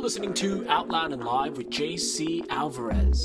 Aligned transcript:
listening 0.00 0.32
to 0.32 0.66
Out 0.66 0.88
Loud 0.88 1.12
and 1.12 1.22
Live 1.22 1.58
with 1.58 1.68
JC 1.68 2.48
Alvarez. 2.48 3.22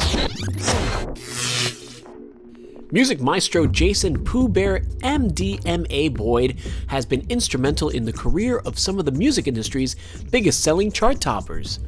Music 2.92 3.22
maestro 3.22 3.66
Jason 3.66 4.22
Pooh 4.26 4.50
Bear 4.50 4.82
MDMA 5.00 6.14
Boyd 6.14 6.60
has 6.88 7.06
been 7.06 7.26
instrumental 7.30 7.90
in 7.90 8.04
the 8.04 8.12
career 8.12 8.58
of 8.66 8.78
some 8.78 9.00
of 9.00 9.06
the 9.06 9.12
music 9.14 9.48
industry's 9.48 9.96
biggest 10.32 10.64
selling 10.66 10.92
chart 10.92 11.22
toppers. 11.22 11.80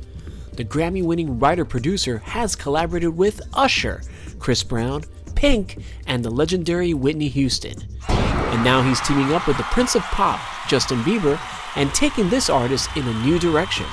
The 0.54 0.64
Grammy 0.64 1.04
winning 1.04 1.38
writer 1.38 1.66
producer 1.66 2.20
has 2.20 2.56
collaborated 2.56 3.10
with 3.10 3.42
Usher, 3.54 4.02
Chris 4.40 4.64
Brown, 4.64 5.04
Pink, 5.36 5.84
and 6.08 6.24
the 6.24 6.32
legendary 6.32 6.94
Whitney 6.94 7.28
Houston. 7.28 7.76
And 8.08 8.64
now 8.64 8.82
he's 8.82 9.02
teaming 9.02 9.34
up 9.34 9.48
with 9.48 9.58
the 9.58 9.64
Prince 9.64 9.96
of 9.96 10.02
Pop, 10.04 10.40
Justin 10.70 11.00
Bieber, 11.04 11.38
and 11.76 11.94
taking 11.94 12.30
this 12.30 12.50
artist 12.50 12.90
in 12.96 13.06
a 13.06 13.24
new 13.26 13.38
direction. 13.38 13.86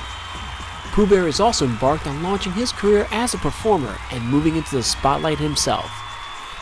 Pooh 0.95 1.05
Bear 1.05 1.27
is 1.27 1.41
also 1.41 1.65
embarked 1.65 2.07
on 2.07 2.23
launching 2.23 2.53
his 2.53 2.71
career 2.71 3.05
as 3.11 3.33
a 3.33 3.37
performer 3.39 3.97
and 4.13 4.23
moving 4.23 4.55
into 4.55 4.77
the 4.77 4.81
spotlight 4.81 5.37
himself. 5.37 5.91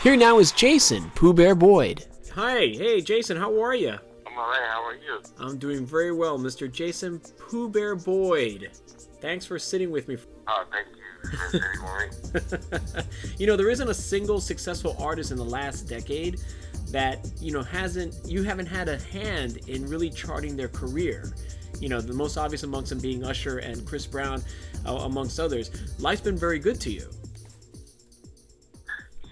Here 0.02 0.16
now 0.16 0.40
is 0.40 0.50
Jason 0.50 1.08
Pooh 1.14 1.32
Bear 1.32 1.54
Boyd. 1.54 2.04
Hi, 2.34 2.66
hey 2.66 3.00
Jason, 3.00 3.36
how 3.36 3.62
are 3.62 3.76
you? 3.76 3.90
I'm 4.26 4.36
alright. 4.36 4.60
How 4.68 4.82
are 4.82 4.96
you? 4.96 5.22
I'm 5.38 5.56
doing 5.56 5.86
very 5.86 6.10
well, 6.10 6.36
Mr. 6.36 6.68
Jason 6.68 7.20
Pooh 7.38 7.68
Bear 7.68 7.94
Boyd. 7.94 8.72
Thanks 9.20 9.46
for 9.46 9.56
sitting 9.56 9.92
with 9.92 10.08
me. 10.08 10.16
Oh, 10.48 10.64
thank 10.68 10.88
you 10.96 11.38
for 11.38 11.50
sitting 11.52 12.32
with 12.32 12.64
me. 12.74 13.02
you 13.38 13.46
know, 13.46 13.54
there 13.54 13.70
isn't 13.70 13.88
a 13.88 13.94
single 13.94 14.40
successful 14.40 14.96
artist 14.98 15.30
in 15.30 15.36
the 15.36 15.44
last 15.44 15.82
decade 15.82 16.40
that 16.88 17.24
you 17.40 17.52
know 17.52 17.62
hasn't 17.62 18.16
you 18.26 18.42
haven't 18.42 18.66
had 18.66 18.88
a 18.88 18.98
hand 18.98 19.58
in 19.68 19.88
really 19.88 20.10
charting 20.10 20.56
their 20.56 20.66
career. 20.66 21.32
You 21.80 21.88
know, 21.88 22.00
the 22.00 22.14
most 22.14 22.36
obvious 22.36 22.62
amongst 22.62 22.90
them 22.90 23.00
being 23.00 23.24
Usher 23.24 23.58
and 23.58 23.86
Chris 23.86 24.06
Brown, 24.06 24.42
uh, 24.86 24.94
amongst 25.04 25.38
others. 25.40 25.70
Life's 25.98 26.22
been 26.22 26.36
very 26.36 26.58
good 26.58 26.80
to 26.82 26.90
you. 26.90 27.08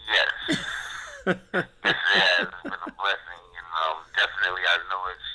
Yes. 0.09 0.59
yes, 1.27 1.37
it 1.55 1.95
has 1.95 2.49
been 2.63 2.73
a 2.73 2.93
blessing, 2.99 3.43
um, 3.73 3.97
definitely 4.13 4.63
I 4.67 4.77
know 4.91 5.03
it's. 5.15 5.29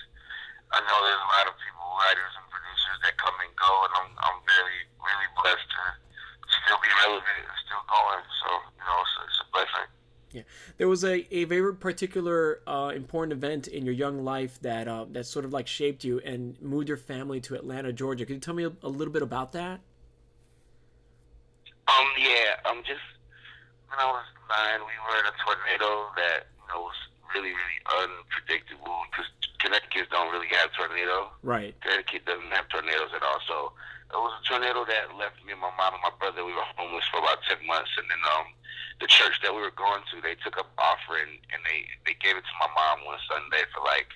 I 0.67 0.79
know 0.83 0.97
there's 0.99 1.23
a 1.23 1.31
lot 1.31 1.47
of 1.47 1.55
people, 1.63 1.85
writers 1.95 2.33
and 2.37 2.45
producers 2.51 2.99
that 3.07 3.15
come 3.17 3.33
and 3.39 3.51
go, 3.55 3.71
and 3.87 3.93
I'm 4.03 4.09
I'm 4.19 4.39
very 4.45 4.79
really 4.99 5.29
blessed 5.39 5.63
to 5.63 5.83
still 6.63 6.79
be 6.83 6.91
relevant 7.07 7.39
and 7.39 7.57
still 7.65 7.83
going. 7.87 8.23
So 8.43 8.47
you 8.51 8.83
know, 8.83 8.97
it's, 8.99 9.15
it's 9.25 9.39
a 9.41 9.47
blessing. 9.55 9.87
Yeah, 10.37 10.43
there 10.77 10.87
was 10.87 11.03
a, 11.03 11.27
a 11.35 11.45
very 11.45 11.75
particular 11.75 12.61
uh, 12.67 12.91
important 12.95 13.33
event 13.33 13.67
in 13.67 13.85
your 13.85 13.93
young 13.93 14.23
life 14.23 14.59
that 14.61 14.87
uh, 14.87 15.05
that 15.11 15.25
sort 15.25 15.45
of 15.45 15.53
like 15.53 15.67
shaped 15.67 16.03
you 16.03 16.19
and 16.19 16.61
moved 16.61 16.87
your 16.87 16.97
family 16.97 17.41
to 17.41 17.55
Atlanta, 17.55 17.91
Georgia. 17.91 18.25
Could 18.25 18.35
you 18.35 18.39
tell 18.39 18.53
me 18.53 18.65
a, 18.65 18.71
a 18.83 18.89
little 18.89 19.13
bit 19.13 19.23
about 19.23 19.53
that? 19.53 19.79
Um, 21.87 22.07
yeah, 22.19 22.69
um, 22.69 22.83
just 22.85 23.01
when 23.89 23.97
I 23.97 24.05
was 24.05 24.25
nine, 24.49 24.79
we 24.85 24.93
were 25.01 25.17
in 25.17 25.25
a 25.25 25.35
tornado 25.41 25.89
that 26.15 26.45
you 26.53 26.67
know 26.69 26.81
was 26.85 26.99
really, 27.33 27.49
really 27.49 27.79
unpredictable 27.89 29.01
because 29.09 29.25
Connecticut 29.59 30.09
don't 30.11 30.31
really 30.31 30.51
have 30.51 30.69
tornado. 30.73 31.31
Right. 31.41 31.73
Connecticut 31.81 32.25
doesn't 32.25 32.51
have 32.51 32.69
tornadoes 32.69 33.09
at 33.15 33.23
all. 33.23 33.39
So 33.47 33.73
it 34.07 34.19
was 34.19 34.33
a 34.39 34.43
tornado 34.47 34.87
that 34.87 35.15
left 35.19 35.39
me 35.43 35.51
and 35.51 35.61
my 35.61 35.71
mom 35.75 35.95
and 35.97 36.03
my 36.03 36.13
brother. 36.15 36.45
We 36.45 36.55
were 36.55 36.67
homeless 36.79 37.07
for 37.11 37.19
about 37.19 37.43
ten 37.43 37.59
months, 37.67 37.91
and 37.99 38.07
then 38.07 38.23
um, 38.35 38.51
the 39.03 39.09
church 39.09 39.39
that 39.43 39.51
we 39.51 39.59
were 39.59 39.75
going 39.75 40.03
to, 40.11 40.23
they 40.23 40.39
took 40.39 40.55
up 40.55 40.71
offering 40.79 41.39
and 41.51 41.59
they 41.67 41.87
they 42.07 42.15
gave 42.19 42.39
it 42.39 42.45
to 42.47 42.55
my 42.61 42.71
mom 42.71 43.03
one 43.03 43.19
Sunday 43.27 43.67
for 43.75 43.83
like 43.83 44.07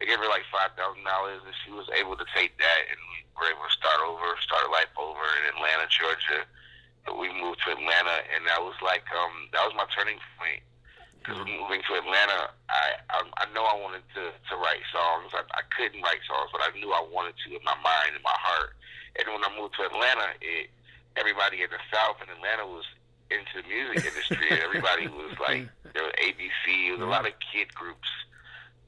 they 0.00 0.08
gave 0.08 0.20
her 0.20 0.30
like 0.32 0.44
five 0.48 0.72
thousand 0.74 1.04
dollars, 1.04 1.44
and 1.44 1.54
she 1.64 1.70
was 1.72 1.88
able 1.92 2.16
to 2.16 2.26
take 2.32 2.56
that, 2.56 2.80
and 2.88 2.98
we 3.12 3.18
were 3.36 3.48
able 3.52 3.64
to 3.64 3.74
start 3.76 4.00
over, 4.04 4.24
start 4.40 4.68
life 4.72 4.92
over 4.96 5.24
in 5.44 5.56
Atlanta, 5.56 5.88
Georgia 5.92 6.48
we 7.14 7.30
moved 7.30 7.62
to 7.62 7.70
Atlanta, 7.70 8.26
and 8.34 8.42
that 8.50 8.58
was 8.58 8.74
like 8.82 9.06
um, 9.14 9.46
that 9.54 9.62
was 9.62 9.74
my 9.78 9.86
turning 9.94 10.18
point. 10.38 10.62
Because 11.22 11.42
moving 11.42 11.82
to 11.90 11.92
Atlanta, 11.98 12.54
I, 12.70 13.02
I 13.10 13.18
I 13.42 13.44
know 13.50 13.66
I 13.66 13.78
wanted 13.78 14.02
to 14.14 14.30
to 14.30 14.54
write 14.58 14.82
songs. 14.90 15.34
I, 15.34 15.42
I 15.54 15.62
couldn't 15.74 16.02
write 16.02 16.22
songs, 16.26 16.50
but 16.50 16.62
I 16.62 16.70
knew 16.78 16.90
I 16.90 17.02
wanted 17.10 17.34
to 17.46 17.46
in 17.54 17.62
my 17.62 17.74
mind 17.82 18.14
and 18.14 18.22
my 18.22 18.34
heart. 18.34 18.75
And 19.18 19.28
when 19.32 19.42
I 19.44 19.50
moved 19.58 19.74
to 19.76 19.86
Atlanta, 19.86 20.36
it 20.40 20.70
everybody 21.16 21.62
in 21.62 21.70
the 21.70 21.80
South 21.92 22.20
in 22.22 22.28
Atlanta 22.28 22.66
was 22.66 22.84
into 23.30 23.62
the 23.62 23.68
music 23.68 24.04
industry. 24.04 24.50
everybody 24.64 25.08
was 25.08 25.34
like 25.40 25.68
there 25.92 26.04
was 26.04 26.14
ABC. 26.20 26.92
There 26.92 26.92
was 26.92 27.02
a 27.02 27.10
lot 27.10 27.26
of 27.26 27.32
kid 27.52 27.72
groups 27.74 28.08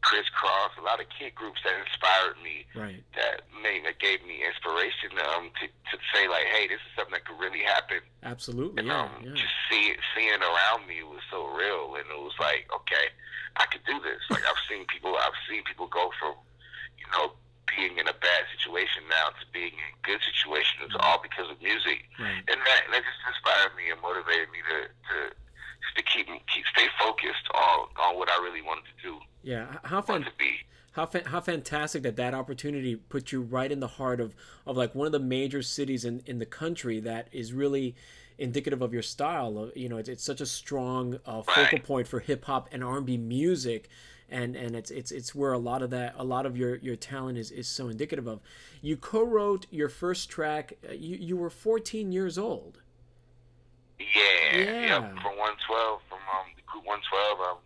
Kris 0.01 0.27
Kross, 0.31 0.73
a 0.79 0.85
lot 0.85 1.01
of 1.01 1.07
kid 1.11 1.35
groups 1.35 1.61
that 1.65 1.75
inspired 1.75 2.39
me, 2.43 2.65
right. 2.75 3.03
that 3.19 3.43
made 3.63 3.85
that 3.85 3.99
gave 3.99 4.23
me 4.23 4.41
inspiration 4.47 5.11
um, 5.35 5.51
to 5.59 5.67
to 5.67 5.97
say 6.15 6.29
like, 6.29 6.47
hey, 6.55 6.69
this 6.71 6.79
is 6.79 6.93
something 6.95 7.19
that 7.19 7.27
could 7.27 7.39
really 7.39 7.61
happen. 7.67 7.99
Absolutely, 8.23 8.79
and, 8.79 8.89
yeah, 8.89 9.05
um, 9.05 9.11
yeah. 9.21 9.35
Just 9.35 9.55
see 9.69 9.93
seeing 10.15 10.41
around 10.41 10.87
me 10.87 11.03
was 11.03 11.23
so 11.31 11.51
real, 11.51 11.99
and 11.99 12.07
it 12.07 12.21
was 12.23 12.37
like, 12.39 12.71
okay, 12.71 13.11
I 13.59 13.67
could 13.67 13.83
do 13.85 13.99
this. 14.01 14.23
Like 14.31 14.47
I've 14.47 14.63
seen 14.71 14.87
people, 14.87 15.17
I've 15.19 15.37
seen 15.51 15.61
people 15.65 15.89
go 15.91 16.11
from, 16.19 16.35
you 16.97 17.07
know, 17.13 17.35
being 17.77 17.99
in 17.99 18.07
a 18.09 18.13
bad 18.13 18.43
situation 18.57 19.03
now 19.09 19.29
to 19.37 19.45
being 19.53 19.73
in 19.73 19.89
a 19.93 19.99
good 20.07 20.21
situation. 20.25 20.81
It's 20.85 20.97
all 21.01 21.21
because 21.23 21.51
of 21.51 21.61
music, 21.63 22.05
Right. 22.19 22.43
and 22.49 22.59
that 22.61 22.81
that 22.91 23.03
just 23.05 23.21
inspired 23.29 23.77
me 23.77 23.91
and 23.91 24.01
motivated 24.01 24.49
me 24.51 24.59
to 24.69 24.77
to 24.89 25.17
just 25.85 25.95
to 25.97 26.03
keep 26.03 26.27
keep 26.49 26.65
stay 26.73 26.89
focused 26.99 27.47
on 27.55 27.79
on 28.01 28.17
what 28.19 28.29
I 28.31 28.37
really 28.43 28.63
wanted 28.63 28.85
to 28.91 28.97
do. 29.03 29.21
Yeah, 29.43 29.79
how 29.85 30.03
Want 30.09 30.25
to 30.27 30.33
be. 30.39 30.57
how 30.93 31.07
fa- 31.07 31.29
how 31.29 31.41
fantastic 31.41 32.03
that 32.03 32.17
that 32.17 32.35
opportunity 32.35 32.97
put 32.97 33.33
you 33.33 33.41
right 33.43 33.71
in 33.71 33.81
the 33.81 33.89
heart 34.01 34.21
of 34.21 34.35
of 34.67 34.77
like 34.77 34.95
one 34.95 35.07
of 35.07 35.13
the 35.13 35.21
major 35.21 35.63
cities 35.63 36.05
in 36.05 36.23
in 36.27 36.39
the 36.39 36.47
country 36.47 37.01
that 37.01 37.29
is 37.33 37.53
really 37.53 37.95
indicative 38.39 38.83
of 38.83 38.93
your 38.93 39.03
style. 39.03 39.71
You 39.75 39.89
know, 39.89 39.97
it's, 39.97 40.09
it's 40.09 40.23
such 40.25 40.41
a 40.41 40.47
strong 40.47 41.19
uh, 41.27 41.43
focal 41.43 41.63
Right. 41.79 41.83
point 41.85 42.07
for 42.09 42.21
hip 42.21 42.45
hop 42.45 42.69
and 42.73 42.85
R 42.85 42.99
and 42.99 43.07
B 43.07 43.17
music. 43.17 43.89
And, 44.31 44.57
and 44.57 44.77
it's 44.77 44.91
it's 44.91 45.11
it's 45.11 45.35
where 45.35 45.53
a 45.53 45.59
lot 45.59 45.81
of 45.83 45.89
that 45.91 46.15
a 46.19 46.25
lot 46.25 46.45
of 46.45 46.55
your, 46.57 46.77
your 46.77 46.97
talent 46.97 47.39
is, 47.39 47.51
is 47.51 47.67
so 47.67 47.89
indicative 47.89 48.27
of. 48.27 48.41
You 48.83 48.97
co-wrote 48.97 49.67
your 49.71 49.89
first 49.89 50.29
track. 50.29 50.75
uh, 50.89 50.93
You 50.93 51.17
you 51.17 51.37
were 51.37 51.49
14 51.51 52.13
years 52.13 52.37
old. 52.37 52.83
Yeah, 53.99 54.05
Yeah. 54.53 55.01
Yep, 55.01 55.03
from 55.25 55.35
112, 55.41 56.01
from 56.09 56.19
um, 56.31 56.47
the 56.57 56.63
group 56.69 56.85
112, 56.87 57.41
um, 57.41 57.59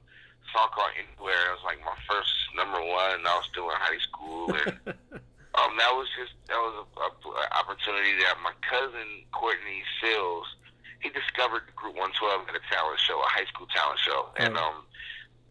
song 0.55 0.69
called 0.73 0.95
Anywhere. 0.97 1.53
It 1.53 1.61
was 1.61 1.65
like 1.67 1.81
my 1.85 1.97
first 2.09 2.33
number 2.57 2.81
one, 2.81 3.21
and 3.21 3.27
I 3.27 3.35
was 3.37 3.47
still 3.51 3.69
in 3.69 3.77
high 3.77 4.01
school. 4.01 4.49
And 4.55 4.73
um, 5.61 5.73
that 5.77 5.93
was 5.93 6.09
just, 6.17 6.33
that 6.49 6.57
was 6.57 6.75
a, 6.81 6.85
a, 7.05 7.09
a 7.11 7.45
opportunity 7.61 8.17
that 8.25 8.41
my 8.41 8.55
cousin, 8.65 9.29
Courtney 9.37 9.85
Sills, 10.01 10.47
he 11.05 11.11
discovered 11.13 11.69
the 11.69 11.75
group 11.77 11.99
112 12.01 12.49
at 12.49 12.55
a 12.57 12.65
talent 12.73 12.97
show, 13.05 13.21
a 13.21 13.29
high 13.29 13.45
school 13.53 13.67
talent 13.69 14.01
show. 14.01 14.31
And 14.41 14.57
Oh. 14.57 14.63
um, 14.63 14.77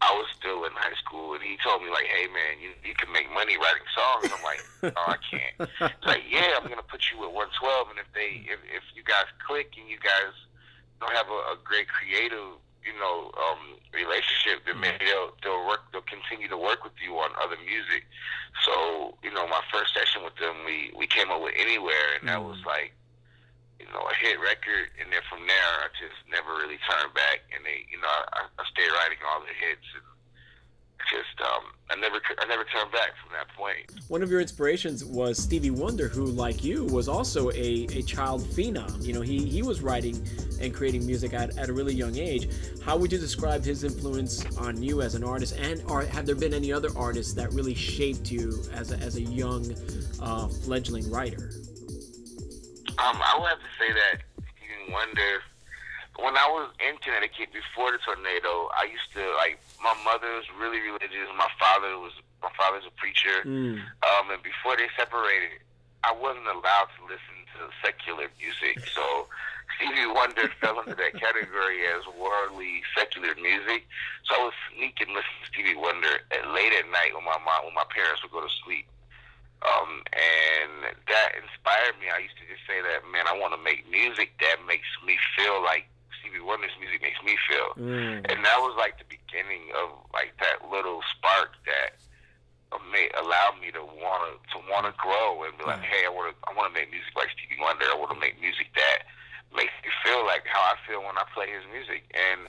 I 0.02 0.10
was 0.18 0.26
still 0.34 0.66
in 0.66 0.74
high 0.74 0.98
school, 0.98 1.38
and 1.38 1.42
he 1.42 1.54
told 1.62 1.78
me, 1.82 1.88
like, 1.94 2.10
hey, 2.10 2.26
man, 2.26 2.58
you, 2.58 2.74
you 2.82 2.90
can 2.98 3.06
make 3.14 3.30
money 3.30 3.54
writing 3.54 3.86
songs. 3.94 4.34
I'm 4.34 4.42
like, 4.42 4.62
no, 4.82 5.02
I 5.06 5.18
can't. 5.22 5.54
He's 5.78 6.06
like, 6.10 6.26
yeah, 6.26 6.58
I'm 6.58 6.66
gonna 6.66 6.82
put 6.82 7.06
you 7.06 7.22
with 7.22 7.30
112, 7.30 7.94
and 7.94 7.98
if 8.02 8.10
they, 8.10 8.42
if, 8.50 8.58
if 8.66 8.82
you 8.98 9.06
guys 9.06 9.30
click 9.46 9.78
and 9.78 9.86
you 9.86 10.02
guys 10.02 10.34
don't 10.98 11.14
have 11.14 11.30
a, 11.30 11.54
a 11.54 11.56
great 11.62 11.86
creative, 11.86 12.58
you 12.82 12.94
know, 12.98 13.30
um, 13.38 13.78
relationship, 13.94 14.66
then 14.66 14.82
maybe 14.82 15.06
they'll 15.06 15.30
they'll 15.42 15.66
work, 15.70 15.86
they'll 15.94 16.02
continue 16.10 16.50
to 16.50 16.58
work 16.58 16.82
with 16.82 16.98
you 16.98 17.14
on 17.22 17.30
other 17.38 17.56
music. 17.62 18.02
So, 18.66 19.14
you 19.22 19.30
know, 19.30 19.46
my 19.46 19.62
first 19.70 19.94
session 19.94 20.26
with 20.26 20.34
them, 20.42 20.66
we 20.66 20.90
we 20.98 21.06
came 21.06 21.30
up 21.30 21.42
with 21.42 21.54
Anywhere, 21.54 22.18
and 22.18 22.26
that 22.28 22.42
was 22.42 22.58
like, 22.66 22.90
you 23.82 23.90
know, 23.90 24.06
a 24.06 24.14
hit 24.22 24.38
record. 24.38 24.94
And 25.02 25.10
then 25.10 25.26
from 25.26 25.42
there, 25.50 25.70
I 25.82 25.90
just 25.98 26.22
never 26.30 26.54
really 26.62 26.78
turned 26.86 27.10
back, 27.18 27.42
and 27.50 27.66
they, 27.66 27.82
you 27.90 27.98
know, 27.98 28.06
I, 28.06 28.46
I 28.46 28.62
stayed 28.70 28.94
writing 28.94 29.18
all 29.26 29.42
the 29.42 29.50
hits 29.58 29.90
and. 29.98 30.06
Just, 31.10 31.40
um, 31.40 31.64
I 31.90 31.96
never, 31.96 32.20
I 32.38 32.46
never 32.46 32.62
turned 32.62 32.92
back 32.92 33.10
from 33.20 33.32
that 33.32 33.48
point. 33.56 33.90
One 34.08 34.22
of 34.22 34.30
your 34.30 34.40
inspirations 34.40 35.04
was 35.04 35.36
Stevie 35.36 35.72
Wonder, 35.72 36.06
who, 36.06 36.26
like 36.26 36.62
you, 36.62 36.84
was 36.84 37.08
also 37.08 37.50
a, 37.50 37.86
a 37.90 38.02
child 38.02 38.42
phenom. 38.42 39.04
You 39.04 39.12
know, 39.12 39.20
he, 39.20 39.44
he 39.44 39.62
was 39.62 39.82
writing 39.82 40.24
and 40.60 40.72
creating 40.72 41.04
music 41.04 41.34
at, 41.34 41.58
at 41.58 41.68
a 41.68 41.72
really 41.72 41.92
young 41.92 42.16
age. 42.16 42.48
How 42.84 42.96
would 42.96 43.10
you 43.10 43.18
describe 43.18 43.64
his 43.64 43.82
influence 43.82 44.46
on 44.58 44.80
you 44.80 45.02
as 45.02 45.16
an 45.16 45.24
artist? 45.24 45.56
And 45.58 45.82
are, 45.90 46.02
have 46.02 46.24
there 46.24 46.36
been 46.36 46.54
any 46.54 46.72
other 46.72 46.90
artists 46.96 47.34
that 47.34 47.52
really 47.52 47.74
shaped 47.74 48.30
you 48.30 48.62
as 48.72 48.92
a, 48.92 48.96
as 48.98 49.16
a 49.16 49.22
young, 49.22 49.74
uh, 50.22 50.46
fledgling 50.46 51.10
writer? 51.10 51.50
Um, 52.98 53.20
I 53.20 53.36
would 53.40 53.48
have 53.48 53.58
to 53.58 53.71
say 53.82 53.92
that 53.92 54.22
Stevie 54.38 54.92
Wonder. 54.92 55.42
When 56.20 56.36
I 56.36 56.46
was 56.52 56.70
in 56.78 57.00
Connecticut 57.00 57.50
before 57.56 57.90
the 57.90 57.98
tornado, 58.04 58.68
I 58.76 58.84
used 58.84 59.10
to 59.16 59.24
like 59.40 59.58
my 59.82 59.96
mother 60.04 60.28
was 60.38 60.46
really 60.60 60.78
religious. 60.78 61.26
My 61.34 61.48
father 61.58 61.98
was 61.98 62.12
my 62.42 62.52
father's 62.54 62.84
a 62.86 62.94
preacher. 63.00 63.42
Mm. 63.42 63.80
Um, 64.04 64.24
and 64.30 64.42
before 64.44 64.76
they 64.76 64.92
separated, 64.94 65.64
I 66.04 66.12
wasn't 66.12 66.46
allowed 66.46 66.92
to 67.00 67.02
listen 67.08 67.38
to 67.56 67.72
secular 67.80 68.28
music. 68.36 68.86
So 68.92 69.26
Stevie 69.80 70.06
Wonder 70.06 70.52
fell 70.60 70.78
into 70.84 70.94
that 70.94 71.16
category 71.16 71.88
as 71.88 72.04
worldly 72.12 72.84
secular 72.92 73.32
music. 73.40 73.88
So 74.28 74.36
I 74.36 74.40
would 74.44 74.58
sneak 74.68 75.00
and 75.00 75.16
listen 75.16 75.32
to 75.42 75.48
Stevie 75.48 75.80
Wonder 75.80 76.22
at 76.28 76.44
late 76.52 76.76
at 76.76 76.86
night 76.92 77.16
when 77.16 77.24
my 77.24 77.40
mom, 77.40 77.72
when 77.72 77.74
my 77.74 77.88
parents 77.88 78.20
would 78.20 78.36
go 78.36 78.44
to 78.44 78.52
sleep. 78.62 78.84
Um, 79.62 80.02
and 80.10 80.90
that 81.06 81.38
inspired 81.38 81.94
me. 82.02 82.10
I 82.10 82.18
used 82.26 82.34
to 82.42 82.46
just 82.50 82.66
say 82.66 82.82
that, 82.82 83.06
man, 83.06 83.30
I 83.30 83.34
want 83.38 83.54
to 83.54 83.60
make 83.62 83.86
music 83.86 84.34
that 84.42 84.58
makes 84.66 84.90
me 85.06 85.14
feel 85.38 85.62
like 85.62 85.86
Stevie 86.18 86.42
Wonder's 86.42 86.74
music 86.82 87.02
makes 87.02 87.22
me 87.22 87.38
feel. 87.46 87.78
Mm. 87.78 88.26
And 88.26 88.42
that 88.42 88.58
was 88.58 88.74
like 88.74 88.98
the 88.98 89.06
beginning 89.06 89.70
of 89.78 89.94
like 90.10 90.34
that 90.42 90.66
little 90.66 91.02
spark 91.14 91.54
that 91.66 91.98
made 92.92 93.12
allowed 93.20 93.60
me 93.60 93.68
to 93.72 93.84
wanna 93.84 94.32
to 94.52 94.58
wanna 94.70 94.94
grow 94.96 95.44
and 95.44 95.52
be 95.58 95.64
like, 95.64 95.84
hey, 95.84 96.08
I 96.08 96.12
wanna 96.12 96.32
I 96.48 96.56
wanna 96.56 96.72
make 96.72 96.88
music 96.90 97.12
like 97.16 97.28
Stevie 97.36 97.60
Wonder. 97.60 97.84
I 97.84 97.96
wanna 97.96 98.18
make 98.18 98.40
music 98.40 98.72
that 98.76 99.04
makes 99.52 99.72
me 99.84 99.92
feel 100.00 100.24
like 100.24 100.48
how 100.48 100.60
I 100.60 100.76
feel 100.88 101.04
when 101.04 101.16
I 101.16 101.24
play 101.36 101.52
his 101.52 101.64
music. 101.68 102.08
And 102.16 102.48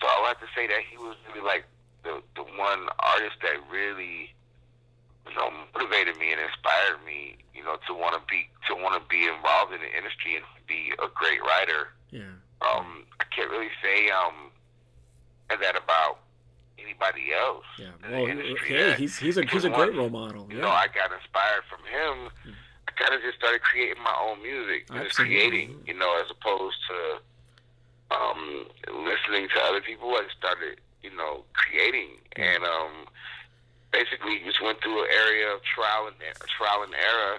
so 0.00 0.10
I 0.10 0.14
would 0.22 0.34
have 0.34 0.42
to 0.42 0.50
say 0.54 0.66
that 0.66 0.82
he 0.82 0.98
was 0.98 1.14
really 1.30 1.44
like 1.46 1.66
the 2.02 2.22
the 2.34 2.42
one 2.58 2.90
artist 2.98 3.38
that 3.42 3.62
really 3.70 4.34
you 5.28 5.34
know 5.34 5.50
motivated 5.74 6.16
me 6.18 6.32
and 6.32 6.40
inspired 6.40 7.04
me, 7.06 7.36
you 7.54 7.62
know, 7.64 7.76
to 7.86 7.94
want 7.94 8.14
to 8.14 8.22
be 8.28 8.48
to 8.68 8.74
want 8.74 9.00
to 9.00 9.08
be 9.08 9.26
involved 9.28 9.72
in 9.72 9.80
the 9.80 9.92
industry 9.96 10.36
and 10.36 10.44
be 10.66 10.92
a 11.02 11.08
great 11.14 11.40
writer. 11.42 11.88
Yeah. 12.10 12.34
Um, 12.62 13.04
I 13.20 13.24
can't 13.34 13.50
really 13.50 13.70
say 13.82 14.10
um 14.10 14.50
that 15.48 15.76
about 15.76 16.18
anybody 16.78 17.32
else. 17.32 17.64
Yeah. 17.78 17.86
in 18.04 18.10
the 18.10 18.16
Well, 18.16 18.26
industry 18.26 18.68
hey, 18.68 18.94
he's 18.96 19.18
he's 19.18 19.36
a 19.36 19.44
he's 19.44 19.64
a 19.64 19.70
great 19.70 19.94
role 19.94 20.10
model. 20.10 20.46
Yeah. 20.48 20.56
You 20.56 20.62
know, 20.62 20.70
I 20.70 20.86
got 20.88 21.12
inspired 21.12 21.64
from 21.68 21.80
him. 21.86 22.30
I 22.88 22.92
kind 22.92 23.14
of 23.14 23.20
just 23.22 23.38
started 23.38 23.62
creating 23.62 24.02
my 24.02 24.14
own 24.20 24.42
music, 24.42 24.86
and 24.90 24.98
just 25.04 25.18
Absolutely. 25.20 25.48
creating, 25.48 25.76
you 25.86 25.94
know, 25.94 26.20
as 26.22 26.30
opposed 26.30 26.76
to 26.88 28.16
um, 28.16 28.66
listening 29.06 29.48
to 29.54 29.60
other 29.62 29.80
people. 29.80 30.08
I 30.10 30.26
started, 30.36 30.80
you 31.02 31.14
know, 31.14 31.44
creating, 31.54 32.18
and 32.36 32.64
um, 32.64 33.06
basically 33.92 34.40
just 34.44 34.60
went 34.62 34.80
through 34.82 35.04
an 35.04 35.10
area 35.12 35.54
of 35.54 35.62
trial 35.62 36.08
and 36.08 36.16
er, 36.20 36.34
trial 36.56 36.82
and 36.82 36.94
error. 36.94 37.38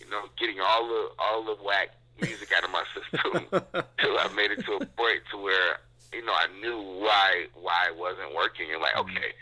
You 0.00 0.10
know, 0.10 0.22
getting 0.38 0.60
all 0.60 0.86
the 0.86 1.02
all 1.18 1.42
the 1.44 1.54
whack 1.62 1.90
music 2.20 2.50
out 2.56 2.64
of 2.64 2.70
my 2.70 2.84
system 2.94 3.46
till 3.98 4.18
I 4.18 4.28
made 4.34 4.50
it 4.50 4.64
to 4.66 4.72
a 4.80 4.86
point 4.86 5.22
to 5.32 5.36
where 5.38 5.78
you 6.12 6.24
know 6.24 6.32
I 6.32 6.46
knew 6.60 6.78
why 7.02 7.46
why 7.54 7.88
it 7.88 7.96
wasn't 7.96 8.34
working 8.34 8.72
and 8.72 8.80
like 8.80 8.96
okay 8.96 9.32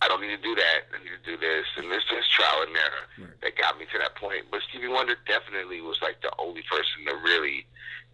I 0.00 0.08
don't 0.08 0.20
need 0.22 0.34
to 0.34 0.40
do 0.42 0.54
that 0.54 0.88
I 0.96 1.02
need 1.04 1.12
to 1.12 1.24
do 1.28 1.36
this 1.36 1.66
and 1.76 1.90
this 1.92 2.02
is 2.08 2.24
trial 2.28 2.62
and 2.66 2.72
error 2.76 3.04
Right. 3.18 3.40
that 3.42 3.56
got 3.60 3.78
me 3.78 3.84
to 3.92 3.98
that 3.98 4.14
point 4.16 4.46
but 4.50 4.60
Stevie 4.68 4.88
Wonder 4.88 5.16
definitely 5.26 5.82
was 5.82 6.00
like 6.00 6.22
the 6.22 6.32
only 6.38 6.62
person 6.62 7.04
to 7.08 7.14
really 7.20 7.66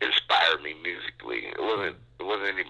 inspire 0.02 0.58
me 0.62 0.74
musically 0.82 1.46
it 1.54 1.60
wasn't 1.62 1.96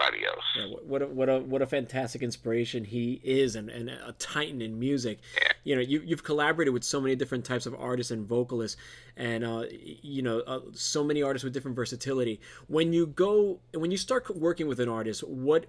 anybody 0.00 0.24
else 0.26 0.44
Yeah, 0.56 0.66
what- 0.66 0.84
what 0.86 1.02
a, 1.02 1.06
what 1.06 1.28
a 1.28 1.38
what 1.40 1.62
a 1.62 1.66
fantastic 1.66 2.22
inspiration 2.22 2.84
he 2.84 3.20
is 3.24 3.56
and, 3.56 3.68
and 3.70 3.88
a 3.90 4.14
titan 4.18 4.60
in 4.62 4.78
music. 4.78 5.18
You 5.64 5.74
know, 5.76 5.82
you 5.82 6.00
you've 6.04 6.22
collaborated 6.24 6.72
with 6.72 6.84
so 6.84 7.00
many 7.00 7.14
different 7.16 7.44
types 7.44 7.66
of 7.66 7.74
artists 7.74 8.10
and 8.10 8.26
vocalists, 8.26 8.80
and 9.16 9.44
uh, 9.44 9.64
you 9.70 10.22
know, 10.22 10.40
uh, 10.40 10.60
so 10.72 11.04
many 11.04 11.22
artists 11.22 11.44
with 11.44 11.52
different 11.52 11.74
versatility. 11.76 12.40
When 12.68 12.92
you 12.92 13.06
go, 13.06 13.60
when 13.74 13.90
you 13.90 13.96
start 13.98 14.34
working 14.36 14.66
with 14.68 14.80
an 14.80 14.88
artist, 14.88 15.22
what 15.28 15.66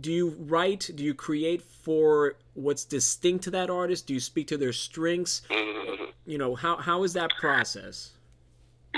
do 0.00 0.12
you 0.12 0.30
write? 0.38 0.90
Do 0.94 1.02
you 1.02 1.14
create 1.14 1.62
for 1.62 2.36
what's 2.54 2.84
distinct 2.84 3.44
to 3.44 3.50
that 3.52 3.70
artist? 3.70 4.06
Do 4.06 4.14
you 4.14 4.20
speak 4.20 4.48
to 4.48 4.56
their 4.58 4.72
strengths? 4.72 5.42
Mhm. 5.50 6.08
You 6.26 6.38
know, 6.38 6.54
how 6.54 6.76
how 6.76 7.04
is 7.04 7.12
that 7.14 7.30
process? 7.40 8.10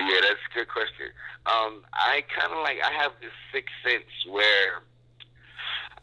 Yeah, 0.09 0.21
that's 0.23 0.41
a 0.51 0.55
good 0.55 0.69
question. 0.69 1.09
Um, 1.47 1.83
I 1.93 2.23
kind 2.29 2.53
of 2.53 2.63
like 2.63 2.79
I 2.85 2.93
have 2.93 3.13
this 3.21 3.33
sixth 3.53 3.75
sense 3.85 4.09
where 4.29 4.83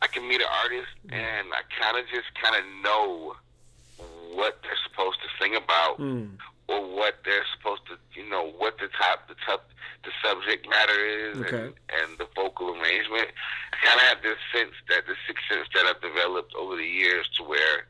I 0.02 0.08
can 0.08 0.28
meet 0.28 0.42
an 0.42 0.48
artist 0.64 0.94
and 1.10 1.48
I 1.54 1.62
kind 1.80 1.98
of 1.98 2.06
just 2.14 2.30
kind 2.42 2.56
of 2.56 2.64
know 2.84 3.34
what 4.34 4.60
they're 4.62 4.82
supposed 4.90 5.18
to 5.22 5.30
sing 5.42 5.56
about 5.56 5.98
Mm, 6.00 6.38
or 6.68 6.82
what 6.96 7.16
they're 7.26 7.46
supposed 7.58 7.82
to, 7.88 7.98
you 8.14 8.30
know, 8.30 8.52
what 8.58 8.78
the 8.78 8.90
top, 9.00 9.28
the 9.28 9.36
top, 9.46 9.70
the 10.04 10.12
subject 10.22 10.68
matter 10.70 11.00
is 11.06 11.38
Okay. 11.48 11.58
and, 11.58 11.74
and 12.04 12.18
the 12.20 12.28
vocal 12.36 12.70
arrangement. 12.76 13.30
I 13.74 13.76
kind 13.86 14.00
of 14.00 14.06
have 14.08 14.22
this 14.22 14.38
sense 14.54 14.74
that 14.90 15.08
the 15.08 15.16
sixth 15.26 15.44
sense 15.50 15.68
that 15.74 15.86
I've 15.86 16.02
developed 16.02 16.54
over 16.56 16.76
the 16.76 16.86
years 16.86 17.26
to 17.38 17.44
where 17.44 17.88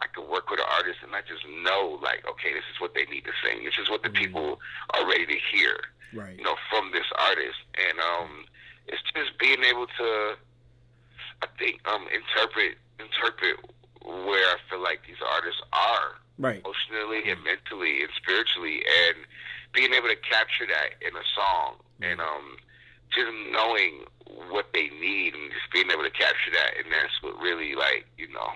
I 0.00 0.06
can 0.14 0.28
work 0.30 0.50
with 0.50 0.60
an 0.60 0.66
artist 0.70 0.98
and 1.02 1.14
I 1.14 1.22
just 1.22 1.42
know, 1.64 1.98
like, 2.02 2.22
okay, 2.28 2.52
this 2.54 2.64
is 2.72 2.80
what 2.80 2.94
they 2.94 3.04
need 3.06 3.24
to 3.24 3.32
sing. 3.42 3.64
This 3.64 3.78
is 3.78 3.90
what 3.90 4.02
the 4.02 4.10
Mhm. 4.10 4.14
people 4.14 4.60
are 4.94 5.04
ready 5.06 5.26
to 5.26 5.38
hear 5.52 5.78
right. 6.12 6.36
you 6.38 6.44
know, 6.44 6.56
from 6.70 6.92
this 6.92 7.06
artist. 7.18 7.58
And 7.88 7.98
um 8.00 8.46
it's 8.86 9.02
just 9.14 9.36
being 9.38 9.62
able 9.64 9.86
to 9.86 10.36
I 11.42 11.46
think 11.58 11.80
um 11.88 12.06
interpret 12.08 12.78
interpret 12.98 13.56
where 14.02 14.46
I 14.54 14.56
feel 14.70 14.80
like 14.82 15.04
these 15.06 15.20
artists 15.22 15.60
are 15.72 16.16
Right. 16.38 16.62
emotionally 16.64 17.28
and 17.30 17.42
mentally 17.42 18.02
and 18.02 18.10
spiritually 18.14 18.84
and 18.86 19.16
being 19.72 19.92
able 19.92 20.08
to 20.08 20.16
capture 20.16 20.66
that 20.66 20.94
in 21.06 21.14
a 21.16 21.24
song 21.34 21.76
and 22.00 22.20
um 22.20 22.56
just 23.10 23.32
knowing 23.50 24.04
what 24.50 24.72
they 24.72 24.88
need 25.00 25.34
and 25.34 25.50
just 25.50 25.70
being 25.72 25.90
able 25.90 26.04
to 26.04 26.10
capture 26.10 26.50
that 26.52 26.76
and 26.76 26.92
that's 26.92 27.20
what 27.22 27.38
really 27.40 27.74
like, 27.74 28.06
you 28.16 28.28
know. 28.32 28.50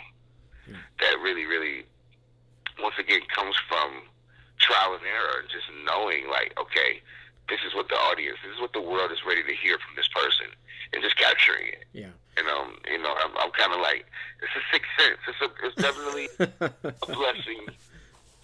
That 0.69 1.15
really, 1.23 1.45
really 1.47 1.85
once 2.81 2.95
again 2.99 3.21
comes 3.35 3.55
from 3.69 4.03
trial 4.59 4.95
and 4.95 5.03
error 5.07 5.41
and 5.41 5.49
just 5.51 5.67
knowing 5.85 6.29
like, 6.31 6.55
okay, 6.59 7.03
this 7.49 7.59
is 7.67 7.75
what 7.75 7.89
the 7.89 7.95
audience, 7.97 8.39
this 8.45 8.55
is 8.55 8.61
what 8.61 8.73
the 8.73 8.81
world 8.81 9.11
is 9.13 9.19
ready 9.27 9.43
to 9.43 9.55
hear 9.55 9.77
from 9.79 9.95
this 9.97 10.09
person, 10.09 10.47
and 10.93 11.03
just 11.03 11.17
capturing 11.19 11.69
it. 11.69 11.85
Yeah. 11.93 12.15
And 12.39 12.49
um, 12.49 12.79
you 12.91 12.99
know, 13.03 13.13
I'm, 13.25 13.37
I'm 13.37 13.51
kind 13.51 13.73
of 13.73 13.81
like, 13.81 14.07
it's 14.41 14.53
a 14.57 14.63
sixth 14.73 14.91
sense. 14.99 15.19
It's 15.29 15.41
a, 15.43 15.67
it's 15.67 15.77
definitely 15.77 16.29
a 16.41 17.07
blessing 17.13 17.67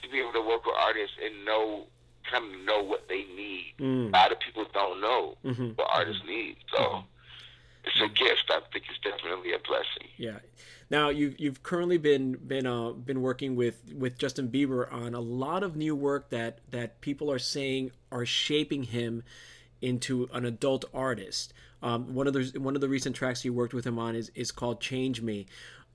to 0.02 0.08
be 0.10 0.18
able 0.20 0.32
to 0.32 0.42
work 0.46 0.66
with 0.66 0.74
artists 0.76 1.16
and 1.24 1.44
know, 1.44 1.86
kind 2.30 2.44
of 2.44 2.60
know 2.66 2.82
what 2.82 3.08
they 3.08 3.24
need. 3.34 3.74
Mm, 3.78 4.08
A 4.08 4.12
lot 4.12 4.32
of 4.32 4.40
people 4.40 4.66
don't 4.74 5.00
know 5.00 5.36
mhm. 5.44 5.76
what 5.76 5.88
artists 5.92 6.22
need, 6.26 6.56
so 6.76 7.04
it's 7.88 8.00
a 8.00 8.08
gift. 8.08 8.50
I 8.50 8.60
think 8.72 8.84
it's 8.88 8.98
definitely 9.00 9.52
a 9.52 9.58
blessing. 9.58 10.08
Yeah. 10.16 10.38
Now 10.90 11.10
you've 11.10 11.38
you've 11.38 11.62
currently 11.62 11.98
been 11.98 12.32
been 12.32 12.66
uh 12.66 12.92
been 12.92 13.20
working 13.20 13.56
with 13.56 13.92
with 13.94 14.18
Justin 14.18 14.48
Bieber 14.48 14.90
on 14.92 15.14
a 15.14 15.20
lot 15.20 15.62
of 15.62 15.76
new 15.76 15.94
work 15.94 16.30
that 16.30 16.60
that 16.70 17.00
people 17.00 17.30
are 17.30 17.38
saying 17.38 17.92
are 18.10 18.26
shaping 18.26 18.84
him 18.84 19.22
into 19.80 20.28
an 20.32 20.44
adult 20.44 20.84
artist. 20.92 21.52
Um, 21.82 22.14
one 22.14 22.26
of 22.26 22.32
the 22.32 22.58
one 22.58 22.74
of 22.74 22.80
the 22.80 22.88
recent 22.88 23.14
tracks 23.14 23.44
you 23.44 23.52
worked 23.52 23.74
with 23.74 23.86
him 23.86 23.98
on 23.98 24.16
is 24.16 24.30
is 24.34 24.50
called 24.50 24.80
"Change 24.80 25.20
Me." 25.22 25.46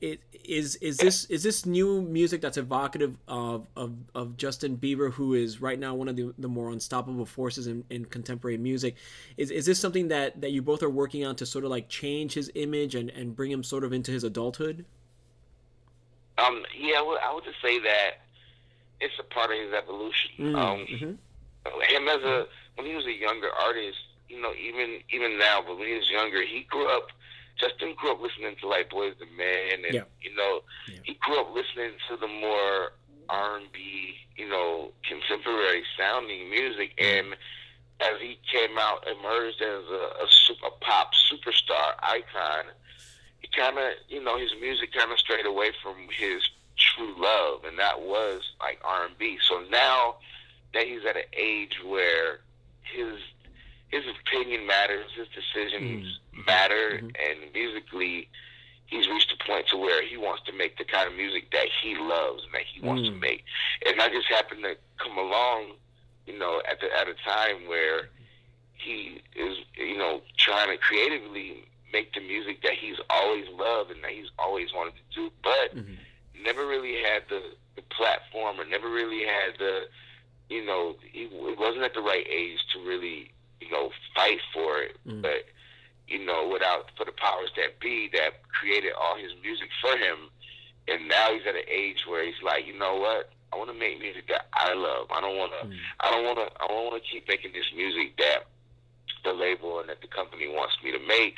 It 0.04 0.20
is 0.44 0.76
is 0.82 0.98
this 0.98 1.24
is 1.30 1.44
this 1.44 1.66
new 1.66 2.02
music 2.02 2.42
that's 2.42 2.58
evocative 2.58 3.16
of, 3.26 3.68
of, 3.78 3.94
of 4.14 4.36
Justin 4.36 4.76
Bieber, 4.76 5.10
who 5.14 5.34
is 5.34 5.62
right 5.62 5.80
now 5.80 5.96
one 5.96 6.10
of 6.10 6.18
the, 6.18 6.34
the 6.38 6.50
more 6.50 6.72
unstoppable 6.72 7.26
forces 7.26 7.68
in, 7.68 7.86
in 7.90 8.04
contemporary 8.04 8.58
music. 8.58 8.96
Is, 9.38 9.50
is 9.50 9.66
this 9.66 9.80
something 9.80 10.10
that, 10.10 10.42
that 10.42 10.52
you 10.52 10.62
both 10.62 10.84
are 10.84 10.90
working 10.90 11.26
on 11.26 11.38
to 11.38 11.46
sort 11.46 11.64
of 11.64 11.72
like 11.72 11.88
change 11.88 12.34
his 12.34 12.52
image 12.54 12.96
and, 12.96 13.12
and 13.12 13.34
bring 13.34 13.50
him 13.50 13.64
sort 13.64 13.86
of 13.86 13.94
into 13.94 14.12
his 14.12 14.26
adulthood? 14.26 14.84
Um, 16.38 16.64
yeah, 16.78 17.02
well, 17.02 17.18
I 17.24 17.34
would 17.34 17.46
just 17.46 17.62
say 17.62 17.80
that 17.80 18.12
it's 19.00 19.14
a 19.20 19.24
part 19.34 19.52
of 19.52 19.58
his 19.58 19.74
evolution. 19.74 20.32
Mm, 20.38 20.56
Um, 20.58 20.86
mhm. 20.86 21.18
him 21.88 22.08
as 22.10 22.22
a 22.24 22.48
when 22.76 22.88
he 22.88 22.94
was 22.94 23.06
a 23.06 23.14
younger 23.14 23.52
artist, 23.52 24.00
you 24.28 24.42
know, 24.42 24.52
even 24.54 25.00
even 25.14 25.40
now, 25.40 25.64
but 25.66 25.78
when 25.80 25.88
he 25.88 25.94
was 25.94 26.10
younger, 26.10 26.42
he 26.42 26.68
grew 26.70 26.90
up. 26.90 27.08
Justin 27.60 27.94
grew 27.96 28.12
up 28.12 28.22
listening 28.22 28.56
to 28.62 28.68
like 28.68 28.90
Boyz 28.90 29.14
II 29.22 29.28
Men, 29.38 29.86
and 29.86 29.94
Yeah. 29.94 30.04
you 30.22 30.34
know, 30.36 30.64
Yeah. 30.88 31.00
he 31.04 31.14
grew 31.16 31.40
up 31.40 31.54
listening 31.54 31.92
to 32.10 32.18
the 32.18 32.28
more 32.28 32.94
R 33.30 33.58
and 33.58 33.72
B, 33.72 34.18
you 34.36 34.48
know, 34.48 34.92
contemporary 35.08 35.84
sounding 35.98 36.50
music, 36.50 36.94
and 36.98 37.36
as 38.00 38.20
he 38.20 38.38
came 38.52 38.78
out, 38.78 39.08
emerged 39.08 39.62
as 39.62 39.86
a, 39.90 40.24
a, 40.24 40.28
super, 40.30 40.68
a 40.68 40.72
pop 40.72 41.14
superstar 41.14 41.96
icon, 42.02 42.66
he 43.40 43.48
kind 43.48 43.78
of, 43.78 43.94
you 44.10 44.22
know, 44.22 44.38
his 44.38 44.52
music 44.60 44.92
kind 44.94 45.12
of 45.12 45.20
strayed 45.20 45.46
away 45.46 45.72
from 45.82 45.96
his 46.10 46.44
true 46.78 47.14
love, 47.18 47.64
and 47.64 47.78
that 47.80 48.02
was 48.02 48.42
like 48.60 48.80
R 48.84 49.06
and 49.06 49.18
B. 49.18 49.38
So 49.48 49.62
now 49.70 50.16
that 50.74 50.86
he's 50.86 51.06
at 51.06 51.16
an 51.16 51.24
age 51.34 51.80
where 51.86 52.40
his 52.82 53.20
his 53.94 54.04
opinion 54.10 54.66
matters, 54.66 55.06
his 55.16 55.28
decisions 55.30 56.20
matter, 56.48 56.98
Mhm. 56.98 57.16
and 57.26 57.54
musically, 57.54 58.28
he's 58.88 59.08
reached 59.08 59.32
a 59.32 59.38
point 59.46 59.68
to 59.68 59.78
where 59.78 60.02
he 60.02 60.18
wants 60.18 60.42
to 60.44 60.52
make 60.52 60.78
the 60.78 60.84
kind 60.84 61.08
of 61.08 61.14
music 61.16 61.52
that 61.52 61.68
he 61.82 61.96
loves 61.96 62.44
and 62.44 62.54
that 62.54 62.64
he 62.64 62.82
wants 62.82 63.04
to 63.08 63.14
Mm. 63.14 63.20
make. 63.20 63.46
And 63.86 64.02
I 64.02 64.10
just 64.10 64.28
happened 64.28 64.64
to 64.64 64.78
come 64.98 65.18
along, 65.18 65.78
you 66.26 66.38
know, 66.38 66.62
at 66.66 66.80
the 66.80 66.92
at 66.98 67.08
a 67.08 67.14
time 67.14 67.68
where 67.68 68.10
he 68.74 69.22
is, 69.36 69.58
you 69.76 69.98
know, 69.98 70.22
trying 70.38 70.70
to 70.70 70.78
creatively 70.78 71.68
make 71.92 72.14
the 72.14 72.22
music 72.22 72.62
that 72.64 72.74
he's 72.74 73.00
always 73.12 73.48
loved 73.50 73.92
and 73.92 74.04
that 74.04 74.12
he's 74.12 74.32
always 74.40 74.74
wanted 74.74 74.96
to 74.96 75.04
do, 75.14 75.32
but 75.44 75.76
Mhm. 75.76 75.98
never 76.34 76.66
really 76.66 76.96
had 77.04 77.30
the, 77.30 77.56
the 77.76 77.84
platform 77.84 78.60
or 78.60 78.66
never 78.66 78.90
really 78.90 79.24
had 79.24 79.58
the, 79.60 79.88
you 80.50 80.66
know, 80.66 80.98
he 81.12 81.26
it 81.26 81.58
wasn't 81.58 81.84
at 81.84 81.94
the 81.94 82.02
right 82.02 82.26
age 82.28 82.60
to 82.74 82.80
really, 82.80 83.32
you 83.66 83.72
know, 83.72 83.92
fight 84.16 84.40
for 84.54 84.82
it. 84.82 84.98
Mm. 85.08 85.22
But, 85.22 85.46
you 86.08 86.24
know, 86.24 86.50
without, 86.52 86.92
for 86.98 87.06
the 87.06 87.12
powers 87.14 87.50
that 87.56 87.80
be 87.80 88.10
that 88.14 88.44
created 88.50 88.94
all 89.00 89.18
his 89.18 89.32
music 89.42 89.70
for 89.82 89.98
him. 89.98 90.30
And 90.88 91.08
now 91.08 91.32
he's 91.32 91.48
at 91.48 91.56
an 91.56 91.70
age 91.72 92.04
where 92.08 92.26
he's 92.26 92.42
like, 92.44 92.68
you 92.68 92.78
know 92.78 92.96
what? 92.98 93.30
I 93.54 93.56
want 93.56 93.72
to 93.72 93.78
make 93.78 94.00
music 94.00 94.28
that 94.28 94.48
I 94.54 94.74
love. 94.74 95.08
I 95.12 95.22
don't 95.22 95.38
want 95.38 95.54
to. 95.62 95.68
Mm. 95.68 95.78
I 96.02 96.12
don't 96.12 96.26
want 96.26 96.40
to. 96.40 96.48
I 96.62 96.68
don't 96.68 96.86
want 96.86 97.02
to 97.02 97.10
keep 97.10 97.28
making 97.28 97.54
this 97.54 97.70
music 97.76 98.18
that 98.18 98.48
the 99.24 99.32
label 99.32 99.80
and 99.80 99.88
that 99.90 100.02
the 100.02 100.08
company 100.08 100.48
wants 100.48 100.76
me 100.84 100.92
to 100.92 101.00
make. 101.08 101.36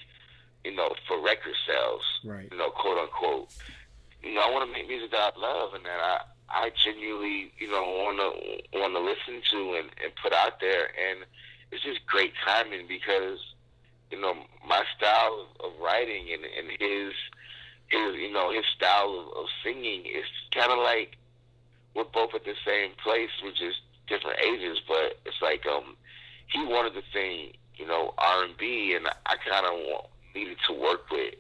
You 0.64 0.74
know, 0.74 0.96
for 1.08 1.22
record 1.22 1.54
sales. 1.68 2.02
Right. 2.24 2.48
You 2.52 2.58
know, 2.58 2.72
quote 2.72 2.98
unquote. 2.98 3.54
You 4.24 4.34
know, 4.34 4.42
I 4.42 4.50
want 4.50 4.66
to 4.66 4.74
make 4.74 4.88
music 4.88 5.12
that 5.12 5.34
I 5.36 5.40
love 5.40 5.76
and 5.76 5.86
that 5.86 6.00
I 6.00 6.22
I 6.50 6.72
genuinely, 6.84 7.52
you 7.60 7.70
know, 7.70 7.84
want 7.84 8.18
to 8.18 8.80
want 8.80 8.94
to 8.94 9.00
listen 9.00 9.44
to 9.52 9.76
and, 9.78 9.90
and 10.04 10.16
put 10.22 10.34
out 10.34 10.60
there. 10.60 10.86
And 10.86 11.26
it's 11.72 11.84
just 11.84 12.06
great 12.06 12.34
timing 12.46 12.88
because 12.88 13.40
you 14.12 14.20
know 14.20 14.34
my 14.68 14.84
style 14.98 15.48
of, 15.60 15.66
of 15.66 15.80
writing 15.80 16.28
and, 16.34 16.44
and 16.44 16.70
his 16.80 17.14
his 17.88 18.16
you 18.16 18.32
know 18.32 18.52
his 18.52 18.66
style 18.76 19.10
of, 19.20 19.44
of 19.44 19.46
singing 19.64 20.06
is 20.06 20.26
kind 20.52 20.72
of 20.72 20.80
like 20.80 21.18
we're 21.96 22.04
both 22.04 22.36
at 22.36 22.44
the 22.44 22.56
same 22.66 22.92
place, 23.02 23.30
which 23.42 23.62
is 23.62 23.74
different 24.08 24.38
ages, 24.42 24.80
but 24.88 25.18
it's 25.26 25.42
like 25.42 25.66
um 25.66 25.96
he 26.48 26.64
wanted 26.64 26.94
to 26.94 27.02
sing 27.14 27.54
you 27.76 27.88
know 27.88 28.14
R 28.18 28.44
and 28.44 28.58
B, 28.58 28.94
and 28.96 29.08
I 29.26 29.36
kind 29.50 29.66
of 29.66 30.06
needed 30.34 30.58
to 30.68 30.74
work 30.74 31.10
with 31.10 31.36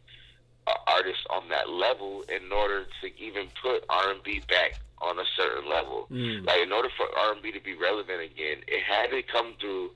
artists 0.88 1.26
on 1.30 1.50
that 1.50 1.70
level 1.70 2.24
in 2.30 2.52
order 2.52 2.86
to 3.02 3.22
even 3.22 3.48
put 3.62 3.84
R 3.90 4.12
and 4.12 4.24
B 4.24 4.42
back 4.50 4.80
on 5.00 5.20
a 5.20 5.24
certain 5.38 5.70
level. 5.70 6.08
Mm. 6.10 6.46
Like 6.46 6.62
in 6.62 6.72
order 6.72 6.90
for 6.98 7.06
R 7.18 7.34
and 7.34 7.42
B 7.42 7.52
to 7.52 7.60
be 7.60 7.76
relevant 7.76 8.22
again, 8.22 8.64
it 8.68 8.84
had 8.84 9.12
to 9.12 9.22
come 9.24 9.54
through 9.60 9.92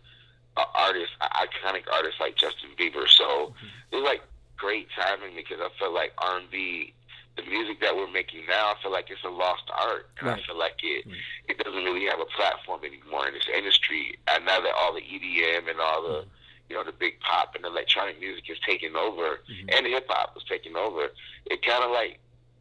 artists, 0.75 1.15
iconic 1.21 1.83
artists 1.91 2.19
like 2.19 2.35
Justin 2.35 2.69
Bieber. 2.77 3.07
So 3.07 3.53
it 3.91 3.97
was 3.97 4.05
like 4.05 4.21
great 4.57 4.87
timing 4.95 5.35
because 5.35 5.57
I 5.59 5.69
felt 5.79 5.93
like 5.93 6.13
R 6.17 6.37
and 6.39 6.51
B, 6.51 6.93
the 7.37 7.43
music 7.43 7.79
that 7.81 7.95
we're 7.95 8.11
making 8.11 8.43
now, 8.47 8.73
I 8.73 8.75
feel 8.81 8.91
like 8.91 9.09
it's 9.09 9.23
a 9.23 9.29
lost 9.29 9.63
art, 9.71 10.09
and 10.19 10.27
right. 10.27 10.39
I 10.39 10.45
feel 10.45 10.57
like 10.57 10.79
it 10.83 11.07
mm. 11.07 11.15
it 11.47 11.57
doesn't 11.57 11.83
really 11.83 12.05
have 12.05 12.19
a 12.19 12.29
platform 12.35 12.81
anymore 12.83 13.27
in 13.27 13.33
this 13.33 13.47
industry. 13.53 14.19
And 14.27 14.45
now 14.45 14.59
that 14.59 14.73
all 14.77 14.93
the 14.93 15.01
EDM 15.01 15.69
and 15.69 15.79
all 15.79 16.03
the 16.03 16.25
you 16.69 16.75
know 16.75 16.83
the 16.83 16.91
big 16.91 17.19
pop 17.21 17.55
and 17.55 17.65
electronic 17.65 18.19
music 18.19 18.49
is 18.49 18.57
taking 18.65 18.95
over, 18.95 19.39
mm-hmm. 19.47 19.69
and 19.71 19.87
hip 19.87 20.05
hop 20.09 20.35
is 20.37 20.43
taking 20.47 20.75
over, 20.75 21.09
it 21.45 21.65
kind 21.65 21.83
of 21.83 21.91
like 21.91 22.19